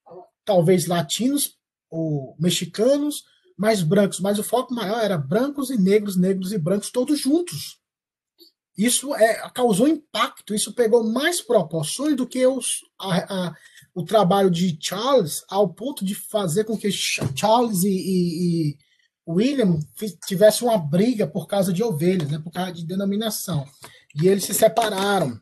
[0.45, 1.59] talvez latinos
[1.91, 3.25] ou mexicanos,
[3.57, 7.79] mais brancos, mas o foco maior era brancos e negros, negros e brancos, todos juntos.
[8.77, 13.57] Isso é, causou impacto, isso pegou mais proporções do que os, a, a,
[13.99, 18.79] o trabalho de Charles, ao ponto de fazer com que Charles e, e, e
[19.27, 19.79] William
[20.27, 23.67] tivessem uma briga por causa de ovelhas, né, por causa de denominação.
[24.15, 25.41] E eles se separaram.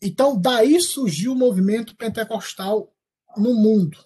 [0.00, 2.92] Então, daí surgiu o movimento pentecostal
[3.36, 3.98] no mundo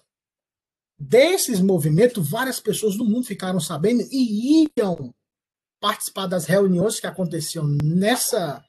[0.97, 5.13] desses movimentos, várias pessoas do mundo ficaram sabendo e iam
[5.79, 8.63] participar das reuniões que aconteciam nessa,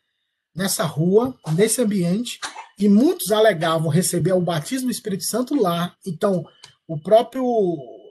[0.55, 2.39] nessa rua, nesse ambiente,
[2.79, 5.95] e muitos alegavam receber o batismo do Espírito Santo lá.
[6.07, 6.47] Então,
[6.87, 7.45] o próprio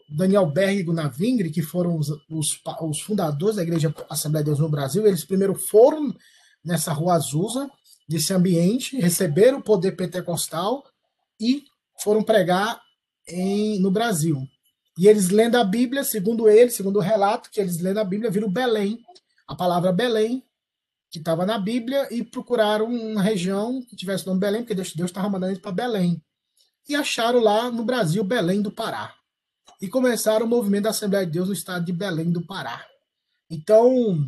[0.09, 4.59] Daniel Berg Gunnar Vingre, que foram os, os, os, fundadores da Igreja Assembleia de Deus
[4.59, 6.13] no Brasil, eles primeiro foram
[6.63, 7.69] nessa rua Azusa,
[8.09, 10.83] nesse ambiente, receberam o poder pentecostal
[11.39, 11.63] e
[12.01, 12.81] foram pregar
[13.27, 14.41] em, no Brasil.
[14.97, 18.31] E eles lendo a Bíblia, segundo eles, segundo o relato, que eles lendo a Bíblia,
[18.31, 18.99] viram Belém,
[19.47, 20.43] a palavra Belém,
[21.09, 24.93] que estava na Bíblia, e procuraram uma região que tivesse o nome Belém, porque Deus
[24.93, 26.21] estava mandando eles para Belém.
[26.87, 29.15] E acharam lá no Brasil Belém do Pará.
[29.81, 32.85] E começaram o movimento da Assembleia de Deus no estado de Belém do Pará.
[33.49, 34.27] Então,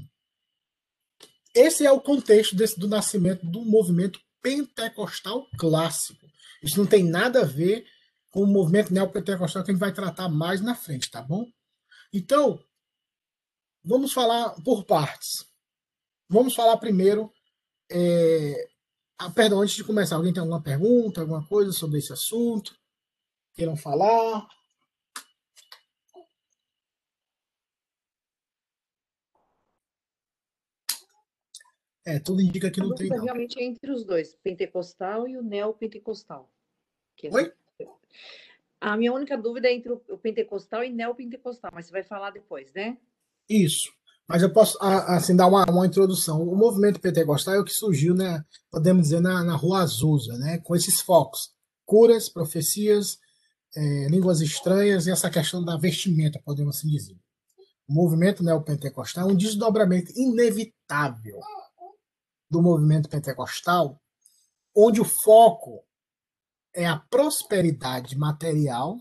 [1.53, 6.25] esse é o contexto desse, do nascimento do movimento pentecostal clássico.
[6.63, 7.85] Isso não tem nada a ver
[8.29, 11.45] com o movimento neopentecostal que a gente vai tratar mais na frente, tá bom?
[12.13, 12.63] Então,
[13.83, 15.48] vamos falar por partes.
[16.29, 17.33] Vamos falar primeiro.
[17.91, 18.69] É...
[19.17, 22.77] Ah, perdão, antes de começar, alguém tem alguma pergunta, alguma coisa sobre esse assunto?
[23.53, 24.47] Queiram falar?
[32.05, 33.09] É, tudo indica que não tem.
[33.09, 33.23] Não.
[33.23, 36.49] Realmente é entre os dois, pentecostal e o neopentecostal.
[37.23, 37.53] É Oi?
[38.79, 42.71] A minha única dúvida é entre o pentecostal e neopentecostal, mas você vai falar depois,
[42.73, 42.97] né?
[43.49, 43.91] Isso.
[44.29, 46.43] Mas eu posso assim dar uma, uma introdução.
[46.43, 50.59] O movimento pentecostal é o que surgiu, né, podemos dizer, na, na Rua Azusa, né,
[50.59, 51.51] com esses focos:
[51.83, 53.17] curas, profecias,
[53.75, 57.17] é, línguas estranhas e essa questão da vestimenta, podemos assim dizer.
[57.87, 61.39] O movimento neopentecostal é um desdobramento inevitável
[62.47, 63.99] do movimento pentecostal,
[64.77, 65.83] onde o foco
[66.71, 68.99] é a prosperidade material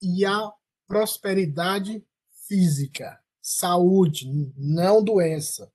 [0.00, 0.50] e a
[0.88, 2.02] prosperidade
[2.48, 5.70] física, saúde, não doença.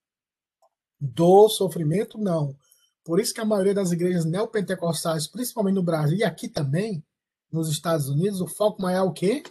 [0.99, 2.57] Do sofrimento, não.
[3.03, 7.03] Por isso que a maioria das igrejas neopentecostais, principalmente no Brasil e aqui também,
[7.51, 9.43] nos Estados Unidos, o foco maior é o quê?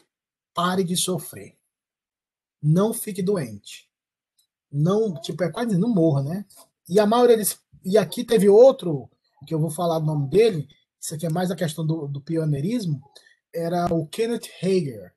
[0.52, 1.56] Pare de sofrer.
[2.60, 3.88] Não fique doente.
[4.72, 6.44] Não, tipo, é quase não morra, né?
[6.88, 7.58] E a maioria deles.
[7.84, 9.08] E aqui teve outro,
[9.46, 10.68] que eu vou falar o nome dele,
[11.00, 13.00] isso aqui é mais a questão do, do pioneirismo,
[13.54, 15.14] era o Kenneth Hager,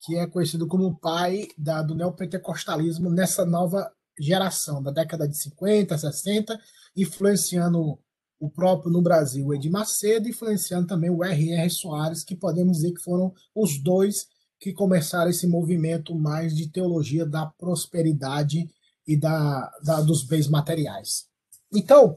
[0.00, 5.36] que é conhecido como o pai da, do neopentecostalismo nessa nova geração, da década de
[5.36, 6.60] 50, 60,
[6.96, 7.98] influenciando
[8.40, 11.70] o próprio no Brasil, Edir Macedo, influenciando também o R.R.
[11.70, 14.28] Soares, que podemos dizer que foram os dois
[14.60, 18.68] que começaram esse movimento mais de teologia da prosperidade
[19.06, 21.26] e da, da dos bens materiais.
[21.72, 22.16] Então,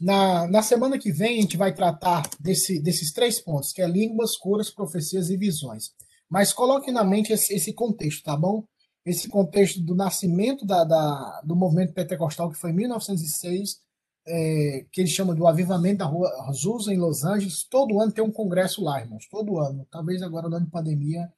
[0.00, 3.86] na, na semana que vem, a gente vai tratar desse, desses três pontos, que é
[3.86, 5.92] línguas, curas, profecias e visões.
[6.28, 8.64] Mas coloque na mente esse, esse contexto, tá bom?
[9.04, 13.80] Esse contexto do nascimento da, da, do movimento pentecostal, que foi em 1906,
[14.26, 17.64] é, que eles chamam do Avivamento da Rua Azusa, em Los Angeles.
[17.64, 19.26] Todo ano tem um congresso lá, irmãos.
[19.28, 19.86] Todo ano.
[19.90, 21.30] Talvez agora, no ano de pandemia,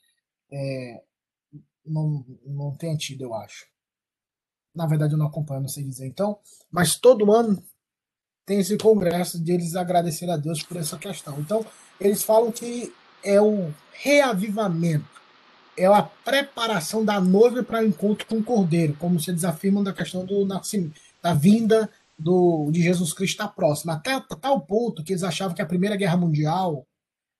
[0.50, 1.02] é,
[1.84, 3.66] não, não tenha tido, eu acho.
[4.74, 6.06] Na verdade, eu não acompanho, não sei dizer.
[6.06, 6.38] Então,
[6.70, 7.62] mas todo ano
[8.44, 11.40] tem esse congresso de eles agradecer a Deus por essa questão.
[11.40, 11.66] Então,
[12.00, 15.04] eles falam que é o reavivamento,
[15.76, 19.82] é a preparação da noiva para o encontro com o cordeiro, como se eles afirmam
[19.82, 23.94] da questão do nascimento, da vinda do, de Jesus Cristo está próxima.
[23.94, 26.86] Até, tal ponto que eles achavam que a Primeira Guerra Mundial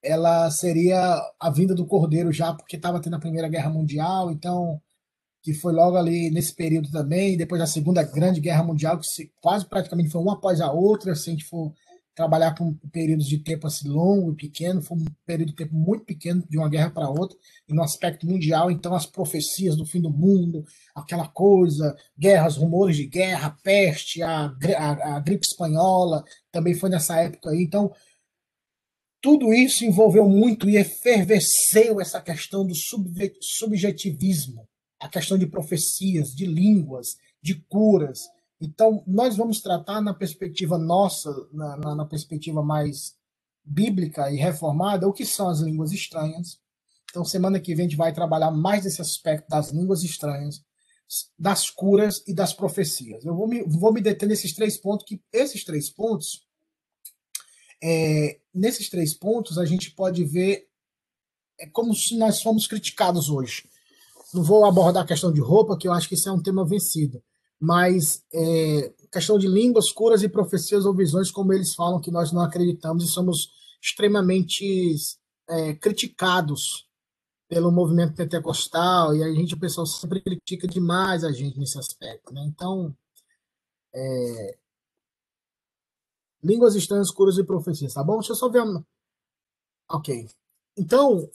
[0.02, 4.80] ela seria a vinda do Cordeiro já, porque estava tendo a Primeira Guerra Mundial, então
[5.42, 9.64] que foi logo ali nesse período também, depois da Segunda Grande Guerra Mundial, que quase
[9.64, 11.72] praticamente foi uma após a outra, se a gente for
[12.16, 16.06] trabalhar com períodos de tempo assim longo e pequeno, foi um período de tempo muito
[16.06, 17.36] pequeno de uma guerra para outra,
[17.68, 20.64] e no aspecto mundial, então as profecias do fim do mundo,
[20.94, 27.20] aquela coisa, guerras, rumores de guerra, peste, a, a, a gripe espanhola, também foi nessa
[27.20, 27.92] época aí, então
[29.20, 32.74] tudo isso envolveu muito e efervesceu essa questão do
[33.42, 34.66] subjetivismo,
[34.98, 38.20] a questão de profecias, de línguas, de curas.
[38.60, 43.14] Então, nós vamos tratar na perspectiva nossa, na, na, na perspectiva mais
[43.64, 46.58] bíblica e reformada, o que são as línguas estranhas.
[47.10, 50.62] Então, semana que vem a gente vai trabalhar mais desse aspecto das línguas estranhas,
[51.38, 53.24] das curas e das profecias.
[53.24, 56.46] Eu vou me, vou me deter nesses três pontos, que esses três pontos,
[57.82, 60.66] é, nesses três pontos, a gente pode ver
[61.58, 63.68] é como se nós fomos criticados hoje.
[64.34, 66.66] Não vou abordar a questão de roupa, que eu acho que isso é um tema
[66.66, 67.22] vencido,
[67.60, 72.32] mas é, questão de línguas, curas e profecias ou visões, como eles falam que nós
[72.32, 73.50] não acreditamos e somos
[73.80, 74.94] extremamente
[75.48, 76.86] é, criticados
[77.48, 82.34] pelo movimento pentecostal, e a gente, o pessoal sempre critica demais a gente nesse aspecto.
[82.34, 82.44] Né?
[82.48, 82.94] Então,
[83.94, 84.58] é,
[86.42, 88.18] línguas estranhas, curas e profecias, tá bom?
[88.18, 88.64] Deixa eu só ver.
[89.88, 90.28] Ok.
[90.76, 91.30] Então,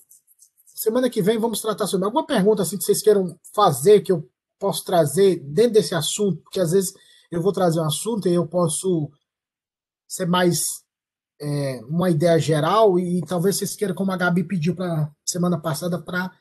[0.81, 4.27] Semana que vem vamos tratar sobre alguma pergunta assim que vocês queiram fazer que eu
[4.61, 6.93] posso trazer dentro desse assunto, porque às vezes
[7.31, 9.11] eu vou trazer um assunto e eu posso
[10.07, 10.83] ser mais
[11.41, 15.99] é, uma ideia geral e talvez vocês queiram, como a Gabi pediu para semana passada,
[15.99, 16.31] para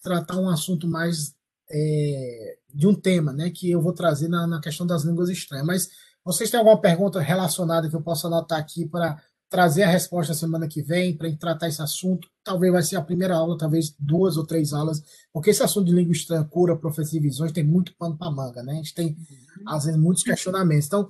[0.00, 1.34] tratar um assunto mais
[1.68, 5.66] é, de um tema, né, que eu vou trazer na, na questão das línguas estranhas.
[5.66, 5.90] Mas
[6.24, 10.66] vocês têm alguma pergunta relacionada que eu possa anotar aqui para trazer a resposta semana
[10.66, 12.28] que vem para tratar esse assunto.
[12.42, 15.92] Talvez vai ser a primeira aula, talvez duas ou três aulas, porque esse assunto de
[15.92, 18.72] língua estranha, cura, profecia e visões tem muito pano para manga, né?
[18.72, 19.68] A gente tem, uhum.
[19.68, 20.86] às vezes, muitos questionamentos.
[20.86, 21.08] Então,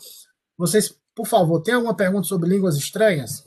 [0.56, 3.42] vocês, por favor, tem alguma pergunta sobre línguas estranhas?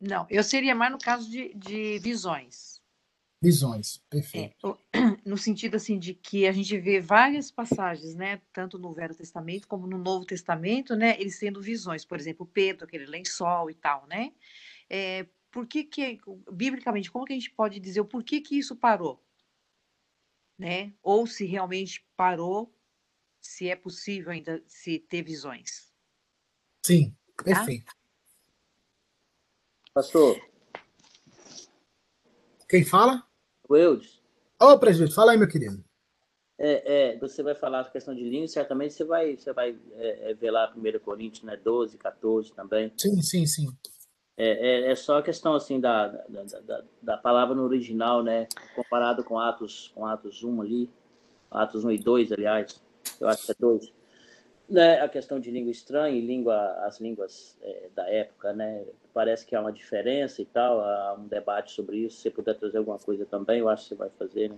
[0.00, 2.71] Não, eu seria mais no caso de, de visões.
[3.42, 4.78] Visões, perfeito.
[4.92, 9.16] É, no sentido assim de que a gente vê várias passagens, né, tanto no Velho
[9.16, 13.74] Testamento como no Novo Testamento, né, eles tendo visões, por exemplo, Pedro, aquele lençol e
[13.74, 14.32] tal, né?
[14.88, 16.20] É, por que que,
[16.52, 19.20] biblicamente, como que a gente pode dizer o porquê que isso parou?
[20.56, 20.94] Né?
[21.02, 22.72] Ou se realmente parou,
[23.40, 25.92] se é possível ainda se ter visões.
[26.86, 27.42] Sim, tá?
[27.42, 27.86] perfeito.
[27.86, 27.96] Tá?
[29.94, 30.40] Pastor.
[32.68, 33.31] Quem fala?
[33.72, 34.20] O Eudes.
[34.60, 35.82] Ô, presidente, fala aí, meu querido.
[36.58, 40.30] É, é, você vai falar a questão de língua, certamente você vai, você vai é,
[40.30, 42.92] é ver lá 1 Coríntios, né, 12, 14 também.
[42.98, 43.68] Sim, sim, sim.
[44.36, 48.46] É, é, é, só a questão assim da, da, da, da, palavra no original, né,
[48.76, 50.90] comparado com Atos, com Atos 1 ali,
[51.50, 52.82] Atos 1 e 2, aliás,
[53.18, 53.92] eu acho que é 2
[54.72, 56.56] né, a questão de língua estranha e língua,
[56.86, 61.28] as línguas é, da época, né, parece que há uma diferença e tal, há um
[61.28, 62.16] debate sobre isso.
[62.16, 64.56] Se você puder trazer alguma coisa também, eu acho que você vai fazer, né?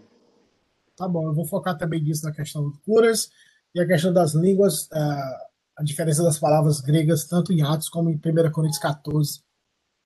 [0.96, 3.28] Tá bom, eu vou focar também nisso na questão de curas
[3.74, 8.14] e a questão das línguas, a diferença das palavras gregas, tanto em Atos como em
[8.14, 9.42] 1 Coríntios 14.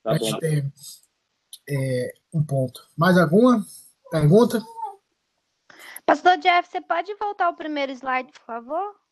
[0.02, 0.72] Tá gente ter
[1.68, 2.88] é, um ponto.
[2.96, 3.62] Mais alguma
[4.10, 4.62] pergunta?
[6.06, 9.07] Pastor Jeff, você pode voltar ao primeiro slide, por favor?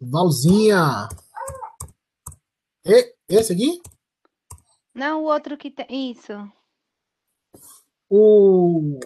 [0.00, 1.08] Valzinha.
[2.84, 3.82] E, esse aqui?
[4.94, 6.10] Não, o outro que tem.
[6.10, 6.32] Isso.
[8.08, 9.00] O...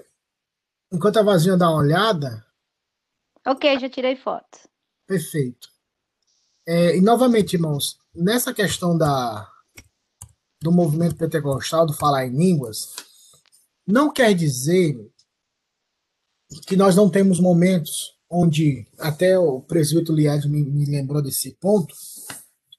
[0.93, 2.47] Enquanto a Valzinha dá uma olhada.
[3.47, 4.69] Ok, já tirei foto.
[5.07, 5.69] Perfeito.
[6.67, 9.51] É, e novamente, irmãos, nessa questão da,
[10.61, 12.95] do movimento pentecostal, do falar em línguas,
[13.87, 15.11] não quer dizer
[16.67, 21.93] que nós não temos momentos onde até o presbítero Liad me, me lembrou desse ponto,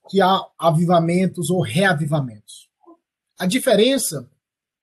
[0.10, 2.70] que há avivamentos ou reavivamentos.
[3.38, 4.30] A diferença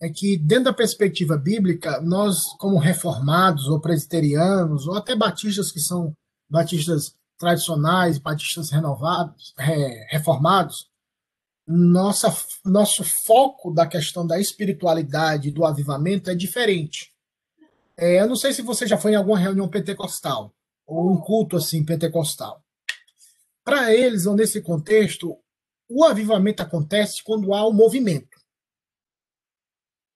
[0.01, 5.81] é que, dentro da perspectiva bíblica, nós, como reformados, ou presbiterianos, ou até batistas que
[5.81, 6.13] são
[6.49, 9.55] batistas tradicionais, batistas renovados,
[10.09, 10.89] reformados,
[11.67, 17.13] nossa, nosso foco da questão da espiritualidade, do avivamento é diferente.
[17.97, 20.53] É, eu não sei se você já foi em alguma reunião pentecostal,
[20.89, 22.61] ou um culto assim pentecostal.
[23.63, 25.39] Para eles, ou nesse contexto,
[25.89, 28.39] o avivamento acontece quando há um movimento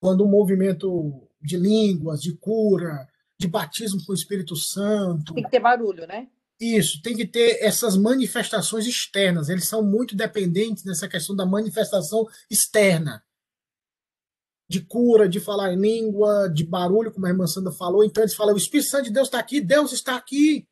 [0.03, 3.09] quando um movimento de línguas, de cura,
[3.39, 5.33] de batismo com o Espírito Santo.
[5.33, 6.27] Tem que ter barulho, né?
[6.61, 9.49] Isso, tem que ter essas manifestações externas.
[9.49, 13.23] Eles são muito dependentes nessa questão da manifestação externa.
[14.73, 18.03] De cura, de falar em língua, de barulho, como a irmã Sandra falou.
[18.03, 20.67] Então eles falam: o Espírito Santo de Deus está aqui, Deus está aqui.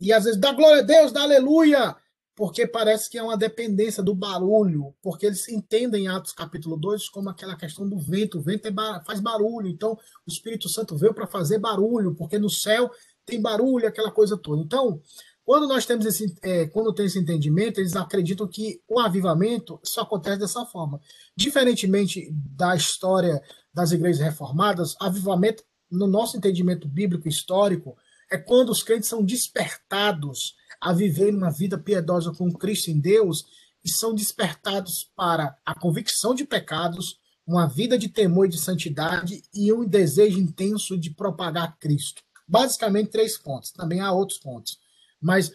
[0.00, 1.96] E às vezes, dá glória a Deus, dá aleluia
[2.36, 7.30] porque parece que é uma dependência do barulho, porque eles entendem Atos capítulo 2 como
[7.30, 9.92] aquela questão do vento, o vento é bar faz barulho, então
[10.26, 12.90] o Espírito Santo veio para fazer barulho, porque no céu
[13.24, 14.62] tem barulho, aquela coisa toda.
[14.62, 15.00] Então,
[15.44, 20.00] quando nós temos esse, é, quando tem esse entendimento, eles acreditam que o avivamento só
[20.00, 21.00] acontece dessa forma.
[21.36, 23.42] Diferentemente da história
[23.72, 27.96] das igrejas reformadas, avivamento, no nosso entendimento bíblico histórico,
[28.30, 33.44] é quando os crentes são despertados a viver uma vida piedosa com Cristo em Deus
[33.84, 39.42] e são despertados para a convicção de pecados, uma vida de temor e de santidade
[39.52, 42.22] e um desejo intenso de propagar Cristo.
[42.48, 43.72] Basicamente, três pontos.
[43.72, 44.78] Também há outros pontos.
[45.24, 45.50] Mas,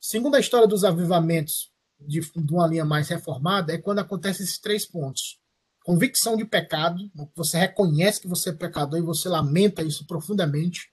[0.00, 4.58] segundo a história dos avivamentos de, de uma linha mais reformada, é quando acontecem esses
[4.58, 5.38] três pontos.
[5.84, 6.98] Convicção de pecado,
[7.36, 10.92] você reconhece que você é pecador e você lamenta isso profundamente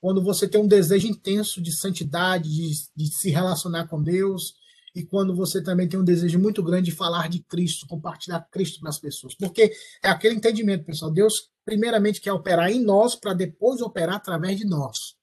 [0.00, 4.54] quando você tem um desejo intenso de santidade, de, de, se relacionar com Deus,
[4.96, 8.80] e quando você também tem um desejo muito grande de falar de Cristo, compartilhar Cristo
[8.80, 9.36] para as pessoas.
[9.36, 11.12] Porque é aquele entendimento, pessoal.
[11.12, 15.14] Deus, primeiramente, quer operar em nós para depois operar através de nós.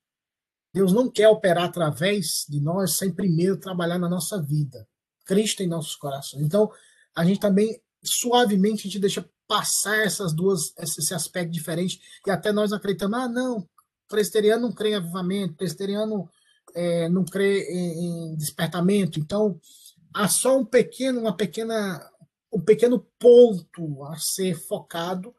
[0.74, 4.88] Deus não quer operar através de nós sem primeiro trabalhar na nossa vida.
[5.26, 6.43] Cristo em nossos corações.
[6.43, 6.72] Então,
[7.15, 12.51] a gente também, suavemente, a gente deixa passar essas duas, esse aspecto diferente, e até
[12.51, 13.67] nós acreditamos, ah, não,
[14.07, 16.30] presbiteriano não crê em avivamento, presbiteriano
[16.76, 19.20] é, não crê em, em, despertamento.
[19.20, 19.59] Então,
[20.13, 21.99] há só um pequeno, uma pequena,
[22.53, 25.34] um pequeno ponto a ser focado,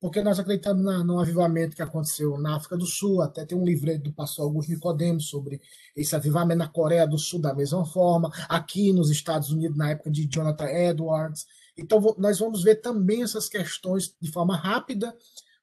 [0.00, 3.64] porque nós acreditamos na, no avivamento que aconteceu na África do Sul, até tem um
[3.64, 5.60] livro do pastor Augusto Nicodemos sobre
[5.94, 10.10] esse avivamento na Coreia do Sul da mesma forma, aqui nos Estados Unidos na época
[10.10, 11.46] de Jonathan Edwards.
[11.76, 15.14] Então, nós vamos ver também essas questões de forma rápida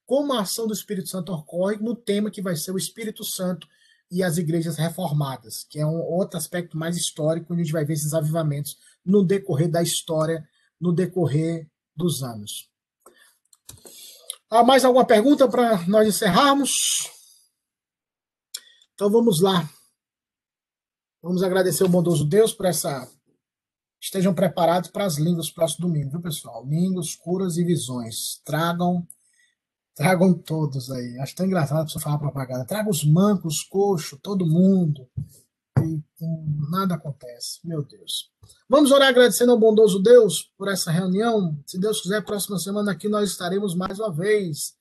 [0.06, 3.68] como a ação do Espírito Santo ocorre no tema que vai ser o Espírito Santo
[4.12, 7.86] e as igrejas reformadas, que é um outro aspecto mais histórico, onde a gente vai
[7.86, 10.48] ver esses avivamentos no decorrer da história,
[10.80, 12.70] no decorrer dos anos.
[14.54, 17.10] Há mais alguma pergunta para nós encerrarmos?
[18.94, 19.68] Então vamos lá.
[21.24, 23.12] Vamos agradecer o bondoso Deus por essa.
[24.00, 26.64] Estejam preparados para as línguas próximo domingo, viu, pessoal?
[26.68, 28.44] Línguas, curas e visões.
[28.46, 29.08] Tragam
[29.96, 31.18] Tragam todos aí.
[31.18, 32.64] Acho tão engraçado a pessoa falar propaganda.
[32.64, 35.10] Traga os mancos, coxo, todo mundo.
[35.86, 36.04] E
[36.70, 37.60] nada acontece.
[37.64, 38.32] Meu Deus.
[38.70, 41.58] Vamos orar agradecendo ao bondoso Deus por essa reunião.
[41.66, 44.74] Se Deus quiser, próxima semana aqui nós estaremos mais uma vez.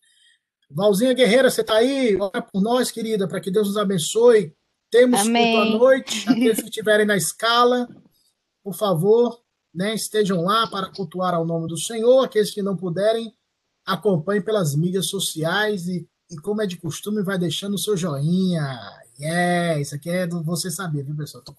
[0.71, 2.17] Valzinha Guerreira, você está aí?
[2.17, 4.55] Ora por nós, querida, para que Deus nos abençoe.
[4.91, 5.55] Temos Amém.
[5.55, 6.25] culto à noite.
[6.29, 7.89] Aqueles que estiverem na escala,
[8.63, 9.43] por favor,
[9.75, 12.25] né, estejam lá para cultuar ao nome do Senhor.
[12.25, 13.35] Aqueles que não puderem,
[13.85, 18.79] acompanhe pelas mídias sociais e, e, como é de costume, vai deixando o seu joinha.
[19.23, 21.45] Yeah, isso aqui é do você saber, viu, pessoal?
[21.45, 21.55] Tô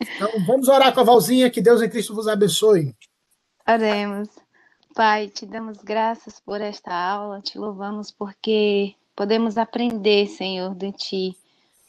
[0.00, 2.92] então, vamos orar com a Valzinha, que Deus em Cristo vos abençoe.
[3.64, 4.28] Oremos.
[4.96, 11.36] Pai, te damos graças por esta aula, te louvamos porque podemos aprender, Senhor, de ti.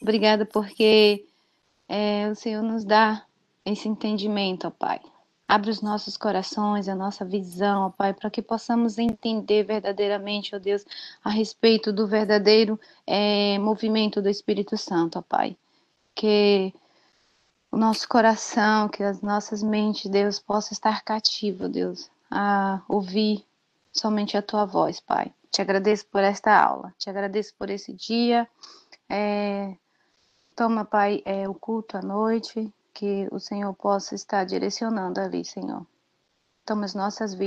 [0.00, 1.26] Obrigada porque
[1.88, 3.24] é, o Senhor nos dá
[3.64, 5.00] esse entendimento, ó Pai.
[5.50, 10.60] Abre os nossos corações, a nossa visão, ó Pai, para que possamos entender verdadeiramente, ó
[10.60, 10.84] Deus,
[11.24, 15.56] a respeito do verdadeiro é, movimento do Espírito Santo, ó Pai.
[16.14, 16.72] Que
[17.68, 23.44] o nosso coração, que as nossas mentes, Deus, possa estar cativo, Deus, a ouvir
[23.92, 25.34] somente a Tua voz, Pai.
[25.50, 28.48] Te agradeço por esta aula, te agradeço por esse dia.
[29.08, 29.74] É,
[30.54, 35.86] toma, Pai, é, o culto à noite, que o Senhor possa estar direcionando ali, Senhor.
[36.64, 37.38] Toma as nossas vidas.